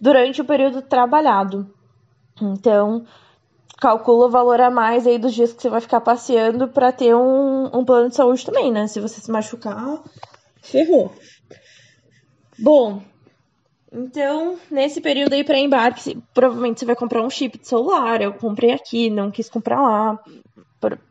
[0.01, 1.71] durante o período trabalhado.
[2.41, 3.05] Então,
[3.81, 7.15] calcula o valor a mais aí dos dias que você vai ficar passeando para ter
[7.15, 8.87] um, um plano de saúde também, né?
[8.87, 10.03] Se você se machucar,
[10.63, 11.13] ferrou.
[12.59, 13.03] Bom,
[13.93, 18.21] então, nesse período aí para embarque, provavelmente você vai comprar um chip de celular.
[18.21, 20.19] Eu comprei aqui, não quis comprar lá,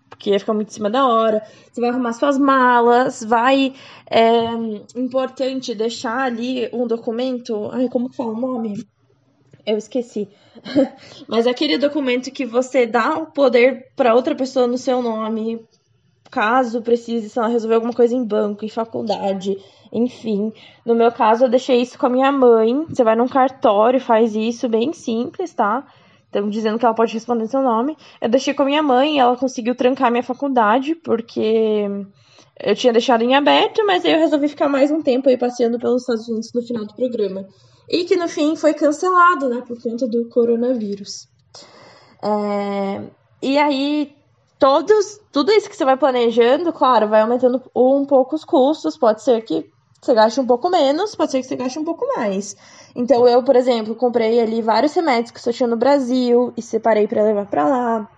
[0.09, 1.41] porque ia ficar muito em cima da hora.
[1.71, 3.73] Você vai arrumar suas malas, vai.
[4.09, 4.45] É
[4.95, 7.69] importante deixar ali um documento.
[7.71, 8.85] Ai, como que fala o nome?
[9.65, 10.29] Eu esqueci.
[11.27, 15.65] Mas aquele documento que você dá o poder para outra pessoa no seu nome,
[16.29, 19.57] caso precise, sei lá, resolver alguma coisa em banco, em faculdade,
[19.91, 20.53] enfim.
[20.85, 22.85] No meu caso, eu deixei isso com a minha mãe.
[22.87, 25.85] Você vai num cartório, faz isso, bem simples, tá?
[26.29, 27.97] Então, dizendo que ela pode responder seu nome.
[28.21, 31.85] Eu deixei com a minha mãe, ela conseguiu trancar minha faculdade, porque
[32.59, 35.79] eu tinha deixado em aberto, mas aí eu resolvi ficar mais um tempo aí passeando
[35.79, 37.47] pelos Estados Unidos no final do programa
[37.89, 41.27] e que no fim foi cancelado, né, por conta do coronavírus.
[42.23, 43.01] É,
[43.41, 44.15] e aí,
[44.57, 49.21] todos, tudo isso que você vai planejando, claro, vai aumentando um pouco os custos, pode
[49.23, 49.69] ser que
[50.01, 52.55] você gaste um pouco menos, pode ser que você gaste um pouco mais.
[52.95, 57.07] Então, eu, por exemplo, comprei ali vários remédios que eu tinha no Brasil e separei
[57.07, 58.09] para levar para lá.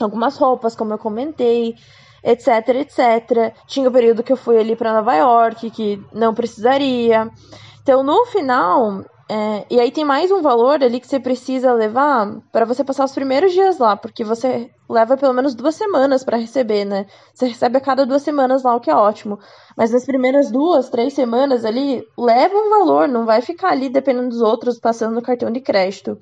[0.00, 1.74] Algumas roupas, como eu comentei,
[2.22, 3.54] etc, etc.
[3.66, 7.30] Tinha o período que eu fui ali para Nova York, que não precisaria.
[7.80, 12.40] Então, no final, é, e aí tem mais um valor ali que você precisa levar
[12.52, 16.36] para você passar os primeiros dias lá, porque você leva pelo menos duas semanas para
[16.36, 17.06] receber, né?
[17.34, 19.40] Você recebe a cada duas semanas lá, o que é ótimo.
[19.76, 24.28] Mas nas primeiras duas, três semanas ali, leva um valor, não vai ficar ali dependendo
[24.28, 26.16] dos outros passando no cartão de crédito.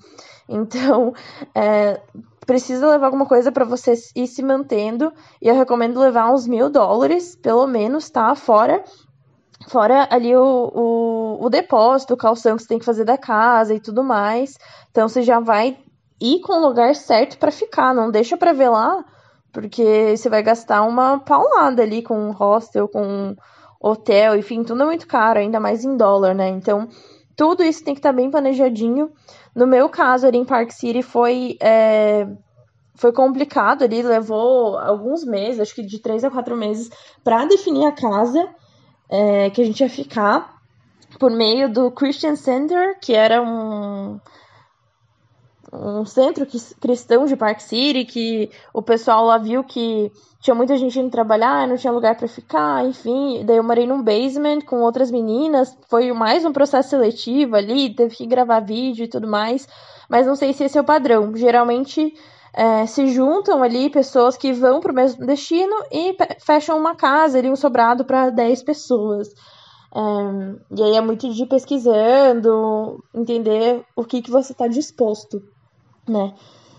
[0.48, 1.12] Então,
[1.54, 2.00] é,
[2.46, 5.12] precisa levar alguma coisa para você ir se mantendo.
[5.42, 8.34] E eu recomendo levar uns mil dólares, pelo menos, tá?
[8.34, 8.82] Fora
[9.68, 13.74] Fora ali o, o, o depósito, o calção que você tem que fazer da casa
[13.74, 14.58] e tudo mais.
[14.90, 15.78] Então você já vai
[16.20, 19.04] ir com o lugar certo para ficar, não deixa para ver lá,
[19.52, 23.36] porque você vai gastar uma paulada ali com um hostel, com um
[23.80, 26.48] hotel, enfim, tudo é muito caro, ainda mais em dólar, né?
[26.48, 26.88] Então,
[27.36, 29.10] tudo isso tem que estar tá bem planejadinho.
[29.54, 32.26] No meu caso, ali em Park City, foi, é,
[32.94, 36.88] foi complicado ali, levou alguns meses, acho que de três a quatro meses,
[37.22, 38.48] para definir a casa
[39.08, 40.54] é, que a gente ia ficar
[41.18, 44.18] por meio do Christian Center, que era um,
[45.72, 46.46] um centro
[46.80, 51.66] cristão de Park City, que o pessoal lá viu que tinha muita gente indo trabalhar,
[51.66, 53.44] não tinha lugar para ficar, enfim.
[53.46, 58.14] Daí eu morei num basement com outras meninas, foi mais um processo seletivo ali, teve
[58.14, 59.66] que gravar vídeo e tudo mais,
[60.08, 61.34] mas não sei se esse é o padrão.
[61.34, 62.14] Geralmente
[62.54, 67.38] é, se juntam ali pessoas que vão para o mesmo destino e fecham uma casa
[67.38, 69.28] ali, um sobrado para 10 pessoas.
[69.94, 75.42] É, e aí é muito de pesquisando, entender o que, que você está disposto,
[76.08, 76.32] né?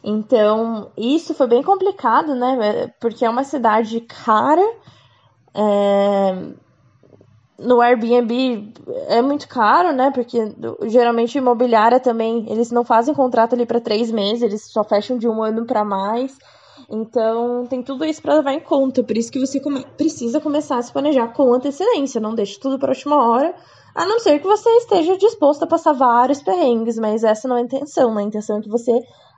[0.04, 2.94] Então, isso foi bem complicado, né?
[3.00, 4.62] Porque é uma cidade cara,
[5.54, 6.54] é,
[7.58, 8.74] no Airbnb
[9.08, 10.12] é muito caro, né?
[10.12, 10.54] Porque
[10.84, 15.28] geralmente imobiliária também, eles não fazem contrato ali para três meses, eles só fecham de
[15.28, 16.38] um ano para mais.
[16.90, 19.04] Então, tem tudo isso para levar em conta.
[19.04, 22.22] Por isso que você come precisa começar a se planejar com antecedência.
[22.22, 23.56] Não deixe tudo para a última hora,
[23.96, 26.98] a não ser que você esteja disposto a passar vários perrengues.
[26.98, 28.14] Mas essa não é a intenção.
[28.14, 28.22] Né?
[28.22, 28.92] A intenção é que você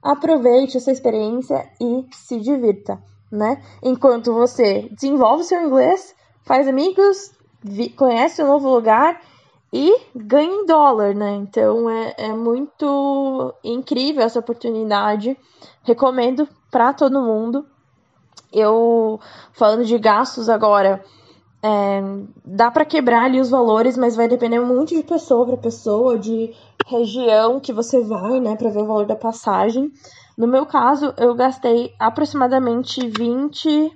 [0.03, 2.99] aproveite essa experiência e se divirta,
[3.31, 3.61] né?
[3.83, 7.31] Enquanto você desenvolve seu inglês, faz amigos,
[7.95, 9.21] conhece um novo lugar
[9.71, 11.35] e ganha em dólar, né?
[11.35, 15.37] Então é, é muito incrível essa oportunidade.
[15.83, 17.65] Recomendo para todo mundo.
[18.51, 19.19] Eu
[19.51, 21.03] falando de gastos agora,
[21.61, 22.01] é,
[22.45, 26.53] dá para quebrar ali os valores, mas vai depender muito de pessoa para pessoa, de
[26.85, 29.91] região que você vai, né, para ver o valor da passagem.
[30.37, 33.91] No meu caso, eu gastei aproximadamente 20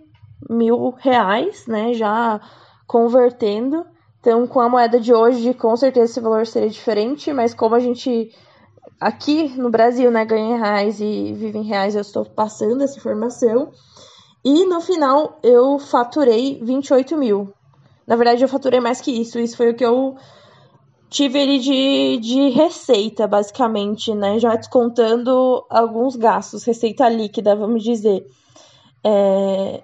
[0.50, 2.42] mil reais, né, já
[2.92, 3.86] convertendo.
[4.20, 7.80] Então, com a moeda de hoje, com certeza esse valor seria diferente, mas como a
[7.80, 8.30] gente
[9.00, 12.98] aqui no Brasil, né, ganha em reais e vive em reais, eu estou passando essa
[12.98, 13.72] informação.
[14.44, 17.54] E no final eu faturei 28 mil.
[18.06, 19.40] Na verdade, eu faturei mais que isso.
[19.40, 20.18] Isso foi o que eu
[21.10, 24.38] tive ali de, de receita, basicamente, né?
[24.38, 28.28] Já descontando alguns gastos, receita líquida, vamos dizer.
[29.02, 29.82] É,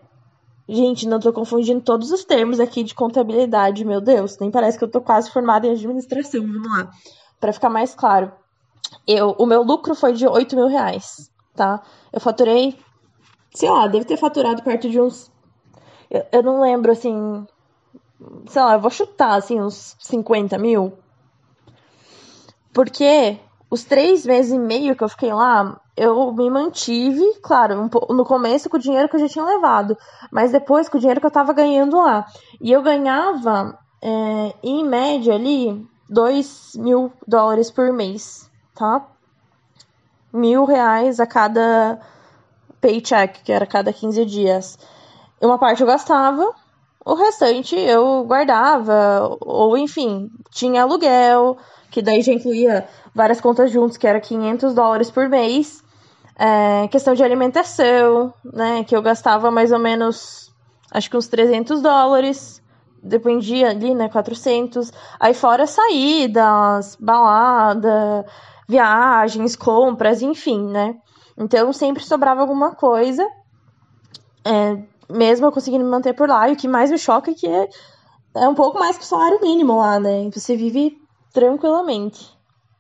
[0.70, 4.38] Gente, não tô confundindo todos os termos aqui de contabilidade, meu Deus.
[4.38, 6.42] Nem parece que eu tô quase formada em administração.
[6.42, 6.92] Vamos lá.
[7.40, 8.32] Para ficar mais claro.
[9.08, 11.82] Eu, o meu lucro foi de 8 mil reais, tá?
[12.12, 12.78] Eu faturei,
[13.54, 15.32] sei lá, deve ter faturado perto de uns.
[16.10, 17.48] Eu, eu não lembro, assim.
[18.48, 20.94] Sei lá, eu vou chutar, assim, uns 50 mil.
[22.74, 23.40] Porque
[23.70, 28.24] os três meses e meio que eu fiquei lá, eu me mantive, claro, um, no
[28.24, 29.98] começo com o dinheiro que eu já tinha levado,
[30.32, 32.28] mas depois com o dinheiro que eu tava ganhando lá.
[32.62, 39.08] E eu ganhava, é, em média ali, 2 mil dólares por mês, tá?
[40.32, 42.00] Mil reais a cada
[42.80, 44.78] paycheck, que era cada 15 dias.
[45.42, 46.54] Uma parte eu gastava,
[47.04, 51.58] o restante eu guardava, ou enfim, tinha aluguel,
[51.90, 55.87] que daí já incluía várias contas juntos, que era 500 dólares por mês.
[56.40, 60.54] É, questão de alimentação, né, que eu gastava mais ou menos,
[60.92, 62.62] acho que uns 300 dólares,
[63.02, 64.92] dependia ali, né, 400.
[65.20, 68.26] Aí fora saídas, balada,
[68.68, 70.96] viagens, compras, enfim, né.
[71.38, 73.28] Então sempre sobrava alguma coisa,
[74.46, 74.78] é,
[75.10, 76.50] mesmo eu conseguindo me manter por lá.
[76.50, 77.68] E o que mais me choca é que é,
[78.36, 80.30] é um pouco mais que o salário mínimo lá, né.
[80.34, 80.98] Você vive
[81.34, 82.36] tranquilamente.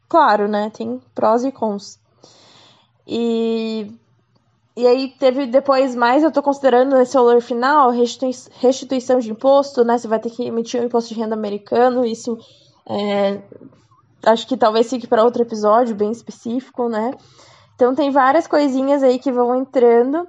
[0.07, 0.69] Claro, né?
[0.69, 1.99] Tem prós e cons.
[3.07, 3.89] E,
[4.75, 9.97] e aí teve depois mais, eu tô considerando nesse valor final, restituição de imposto, né?
[9.97, 12.37] Você vai ter que emitir um imposto de renda americano, isso
[12.85, 13.41] é,
[14.23, 17.11] acho que talvez fique para outro episódio bem específico, né?
[17.75, 20.27] Então tem várias coisinhas aí que vão entrando.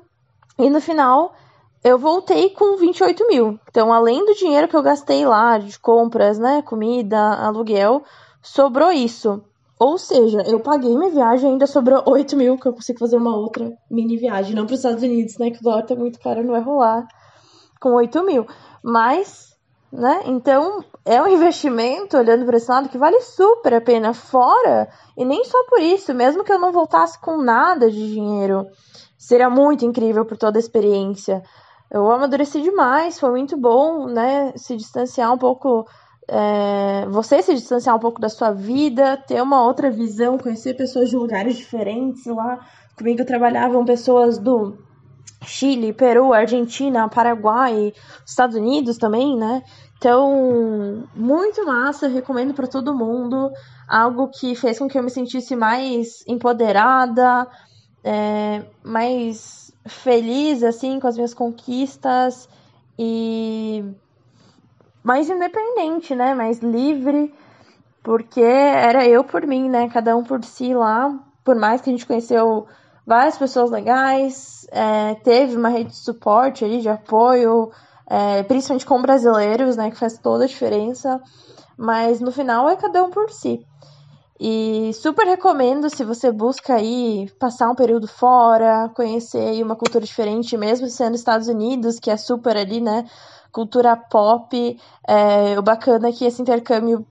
[0.58, 1.34] E no final
[1.82, 3.58] eu voltei com 28 mil.
[3.68, 6.62] Então, além do dinheiro que eu gastei lá de compras, né?
[6.62, 8.02] Comida, aluguel,
[8.42, 9.42] sobrou isso.
[9.78, 13.36] Ou seja, eu paguei minha viagem ainda sobrou 8 mil, que eu consigo fazer uma
[13.36, 14.54] outra mini viagem.
[14.54, 15.50] Não para os Estados Unidos, né?
[15.50, 17.06] Que o dólar tá muito caro, não vai rolar
[17.80, 18.44] com 8 mil.
[18.82, 19.56] Mas,
[19.92, 20.22] né?
[20.26, 24.12] Então, é um investimento, olhando para esse lado, que vale super a pena.
[24.12, 28.66] Fora, e nem só por isso, mesmo que eu não voltasse com nada de dinheiro,
[29.16, 31.40] seria muito incrível por toda a experiência.
[31.90, 34.52] Eu amadureci demais, foi muito bom, né?
[34.56, 35.86] Se distanciar um pouco
[36.28, 41.08] é, você se distanciar um pouco da sua vida, ter uma outra visão, conhecer pessoas
[41.08, 42.26] de lugares diferentes.
[42.26, 42.60] Lá
[42.96, 44.76] comigo trabalhavam pessoas do
[45.42, 47.94] Chile, Peru, Argentina, Paraguai,
[48.26, 49.62] Estados Unidos também, né?
[49.96, 53.50] Então, muito massa, recomendo para todo mundo.
[53.88, 57.48] Algo que fez com que eu me sentisse mais empoderada,
[58.04, 62.48] é, mais feliz, assim, com as minhas conquistas.
[62.98, 63.82] E
[65.08, 66.34] mais independente, né?
[66.34, 67.32] Mais livre,
[68.02, 69.88] porque era eu por mim, né?
[69.88, 71.18] Cada um por si lá.
[71.42, 72.66] Por mais que a gente conheceu
[73.06, 77.70] várias pessoas legais, é, teve uma rede de suporte ali, de apoio,
[78.06, 79.90] é, principalmente com brasileiros, né?
[79.90, 81.18] Que faz toda a diferença.
[81.74, 83.64] Mas no final é cada um por si.
[84.38, 90.04] E super recomendo se você busca aí passar um período fora, conhecer aí uma cultura
[90.04, 93.06] diferente, mesmo sendo Estados Unidos, que é super ali, né?
[93.52, 94.78] Cultura pop.
[95.06, 97.06] É, o bacana é que esse intercâmbio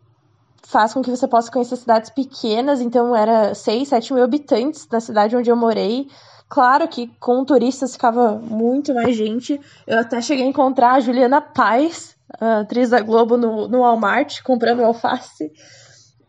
[0.63, 4.99] faz com que você possa conhecer cidades pequenas, então era 6, 7 mil habitantes na
[4.99, 6.07] cidade onde eu morei.
[6.49, 9.59] Claro que com turistas ficava muito mais gente.
[9.85, 14.41] Eu até cheguei a encontrar a Juliana Paz, a atriz da Globo, no, no Walmart,
[14.43, 15.51] comprando alface.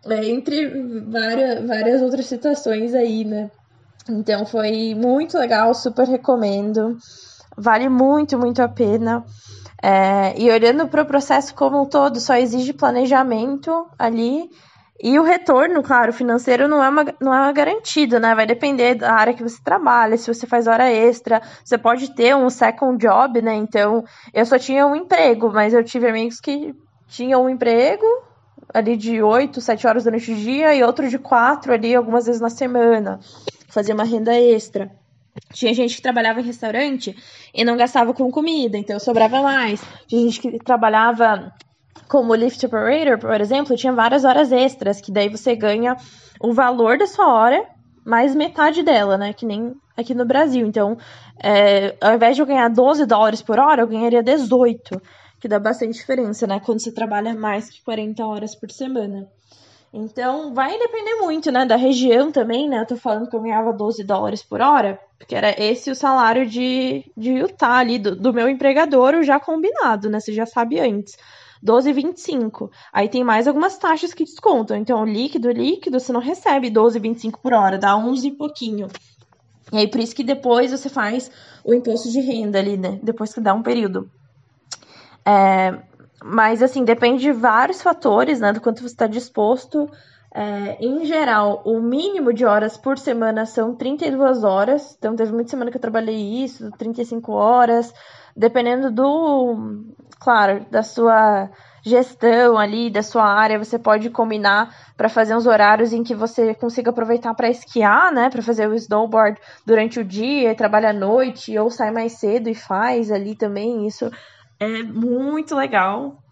[0.06, 3.50] É, entre várias, várias outras situações aí, né?
[4.08, 6.96] Então foi muito legal, super recomendo.
[7.56, 9.24] Vale muito, muito a pena.
[9.82, 14.50] É, e olhando para o processo como um todo, só exige planejamento ali.
[15.00, 18.34] E o retorno, claro, financeiro não é, uma, não é uma garantido, né?
[18.34, 21.40] Vai depender da área que você trabalha, se você faz hora extra.
[21.64, 23.54] Você pode ter um second job, né?
[23.54, 24.04] Então,
[24.34, 26.74] eu só tinha um emprego, mas eu tive amigos que
[27.06, 28.04] tinham um emprego
[28.74, 32.40] ali de 8, 7 horas durante o dia e outro de 4 ali algumas vezes
[32.40, 33.20] na semana.
[33.68, 34.90] Fazer uma renda extra.
[35.52, 37.16] Tinha gente que trabalhava em restaurante
[37.54, 39.82] e não gastava com comida, então sobrava mais.
[40.06, 41.52] Tinha gente que trabalhava
[42.08, 45.96] como lift operator, por exemplo, tinha várias horas extras, que daí você ganha
[46.40, 47.66] o valor da sua hora
[48.04, 49.32] mais metade dela, né?
[49.32, 50.66] Que nem aqui no Brasil.
[50.66, 50.96] Então,
[51.42, 55.00] é, ao invés de eu ganhar 12 dólares por hora, eu ganharia 18,
[55.40, 56.60] que dá bastante diferença, né?
[56.64, 59.28] Quando você trabalha mais que 40 horas por semana.
[59.92, 62.80] Então, vai depender muito, né, da região também, né?
[62.80, 66.46] Eu tô falando que eu ganhava 12 dólares por hora, porque era esse o salário
[66.46, 70.20] de, de Utah ali, do, do meu empregador, já combinado, né?
[70.20, 71.16] Você já sabe antes.
[71.64, 72.70] 12,25.
[72.92, 74.76] Aí tem mais algumas taxas que descontam.
[74.76, 78.88] Então, líquido, líquido, você não recebe 12,25 por hora, dá 11 e pouquinho.
[79.72, 81.30] E aí, por isso que depois você faz
[81.64, 82.98] o imposto de renda ali, né?
[83.02, 84.10] Depois que dá um período.
[85.24, 85.78] É,
[86.22, 88.52] mas, assim, depende de vários fatores, né?
[88.52, 89.88] Do quanto você está disposto.
[90.34, 94.96] É, em geral, o mínimo de horas por semana são 32 horas.
[94.98, 97.92] Então, teve muita semana que eu trabalhei isso, 35 horas.
[98.36, 99.84] Dependendo do,
[100.20, 101.50] claro, da sua
[101.82, 106.54] gestão ali da sua área, você pode combinar para fazer uns horários em que você
[106.54, 111.56] consiga aproveitar para esquiar, né, para fazer o snowboard durante o dia, trabalha à noite
[111.58, 113.86] ou sai mais cedo e faz ali também.
[113.86, 114.10] Isso
[114.60, 116.22] é muito legal,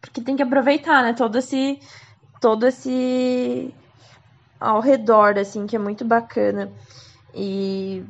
[0.00, 1.78] porque tem que aproveitar, né, todo esse
[2.40, 3.74] todo esse
[4.60, 6.70] ao redor assim, que é muito bacana.
[7.34, 8.04] E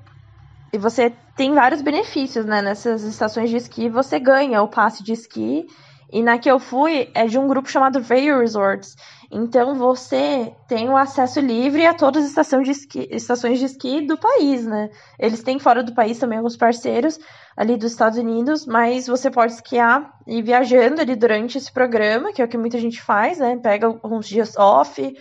[0.73, 2.61] e você tem vários benefícios, né?
[2.61, 5.67] Nessas estações de esqui, você ganha o passe de esqui.
[6.13, 8.97] E na que eu fui é de um grupo chamado Vail Resorts.
[9.31, 14.07] Então você tem o acesso livre a todas as estações de, esqui, estações de esqui
[14.07, 14.89] do país, né?
[15.19, 17.19] Eles têm fora do país também alguns parceiros
[17.55, 22.41] ali dos Estados Unidos, mas você pode esquiar e viajando ali durante esse programa, que
[22.41, 23.59] é o que muita gente faz, né?
[23.59, 25.15] Pega uns dias off,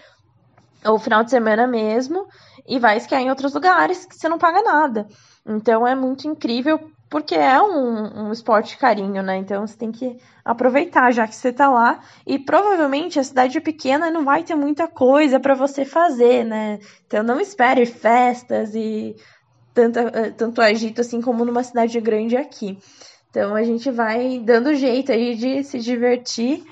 [0.86, 2.28] ou final de semana mesmo,
[2.66, 5.06] e vai esquiar em outros lugares que você não paga nada.
[5.46, 6.80] Então é muito incrível
[7.10, 9.38] porque é um, um esporte carinho, né?
[9.38, 12.00] Então você tem que aproveitar já que você tá lá.
[12.26, 16.80] E provavelmente a cidade é pequena não vai ter muita coisa para você fazer, né?
[17.06, 19.16] Então não espere festas e
[19.74, 22.78] tanto, eh, tanto agito assim como numa cidade grande aqui.
[23.30, 26.64] Então a gente vai dando jeito aí de se divertir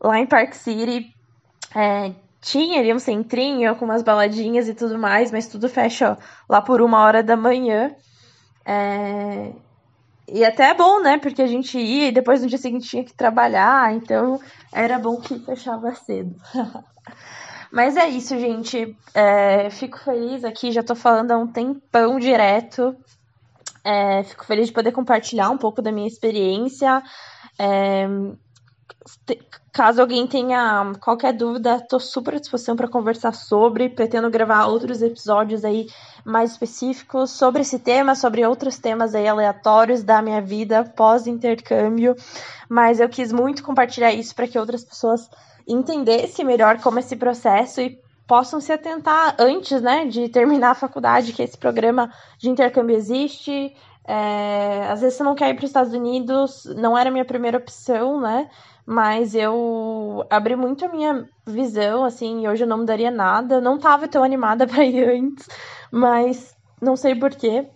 [0.00, 1.12] lá em Park City.
[1.74, 6.16] É, tinha ali um centrinho com umas baladinhas e tudo mais, mas tudo fecha
[6.48, 7.94] lá por uma hora da manhã.
[8.64, 9.52] É...
[10.26, 11.18] E até é bom, né?
[11.18, 14.40] Porque a gente ia e depois no dia seguinte tinha que trabalhar, então
[14.72, 16.34] era bom que fechava cedo.
[17.70, 18.96] Mas é isso, gente.
[19.12, 22.96] É, fico feliz aqui, já tô falando há um tempão direto.
[23.82, 27.02] É, fico feliz de poder compartilhar um pouco da minha experiência.
[27.58, 28.06] É,
[29.72, 33.88] Caso alguém tenha qualquer dúvida, estou super à disposição para conversar sobre.
[33.88, 35.88] Pretendo gravar outros episódios aí
[36.24, 42.14] mais específicos sobre esse tema, sobre outros temas aí aleatórios da minha vida pós-intercâmbio.
[42.68, 45.28] Mas eu quis muito compartilhar isso para que outras pessoas
[45.66, 51.32] entendessem melhor como esse processo e possam se atentar antes, né, de terminar a faculdade,
[51.32, 53.74] que esse programa de intercâmbio existe.
[54.06, 57.24] É, às vezes você não quer ir para os Estados Unidos, não era a minha
[57.24, 58.48] primeira opção, né?
[58.86, 63.60] Mas eu abri muito a minha visão, assim, e hoje eu não mudaria nada.
[63.60, 65.48] não tava tão animada para ir antes,
[65.90, 67.66] mas não sei porquê.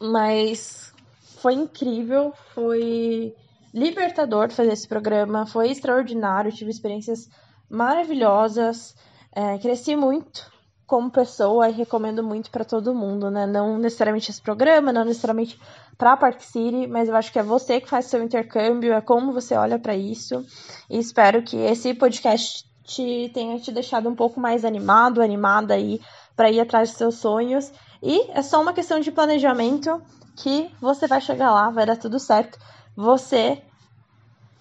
[0.00, 0.92] Mas
[1.40, 3.34] foi incrível, foi
[3.72, 7.28] libertador fazer esse programa, foi extraordinário, tive experiências
[7.68, 8.94] maravilhosas,
[9.32, 10.55] é, cresci muito
[10.86, 13.46] como pessoa e recomendo muito para todo mundo, né?
[13.46, 15.58] Não necessariamente esse programa, não necessariamente
[15.98, 19.32] para Park City, mas eu acho que é você que faz seu intercâmbio, é como
[19.32, 20.44] você olha para isso.
[20.88, 26.00] E espero que esse podcast te tenha te deixado um pouco mais animado, animada aí
[26.36, 27.72] para ir atrás dos seus sonhos.
[28.00, 30.00] E é só uma questão de planejamento
[30.36, 32.58] que você vai chegar lá, vai dar tudo certo.
[32.94, 33.60] Você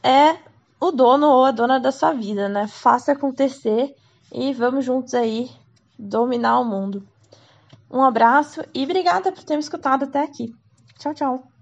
[0.01, 0.37] é
[0.79, 2.67] o dono ou a dona da sua vida, né?
[2.67, 3.95] Faça acontecer
[4.31, 5.49] e vamos juntos aí
[5.97, 7.07] dominar o mundo.
[7.89, 10.53] Um abraço e obrigada por ter me escutado até aqui.
[10.97, 11.54] Tchau, tchau.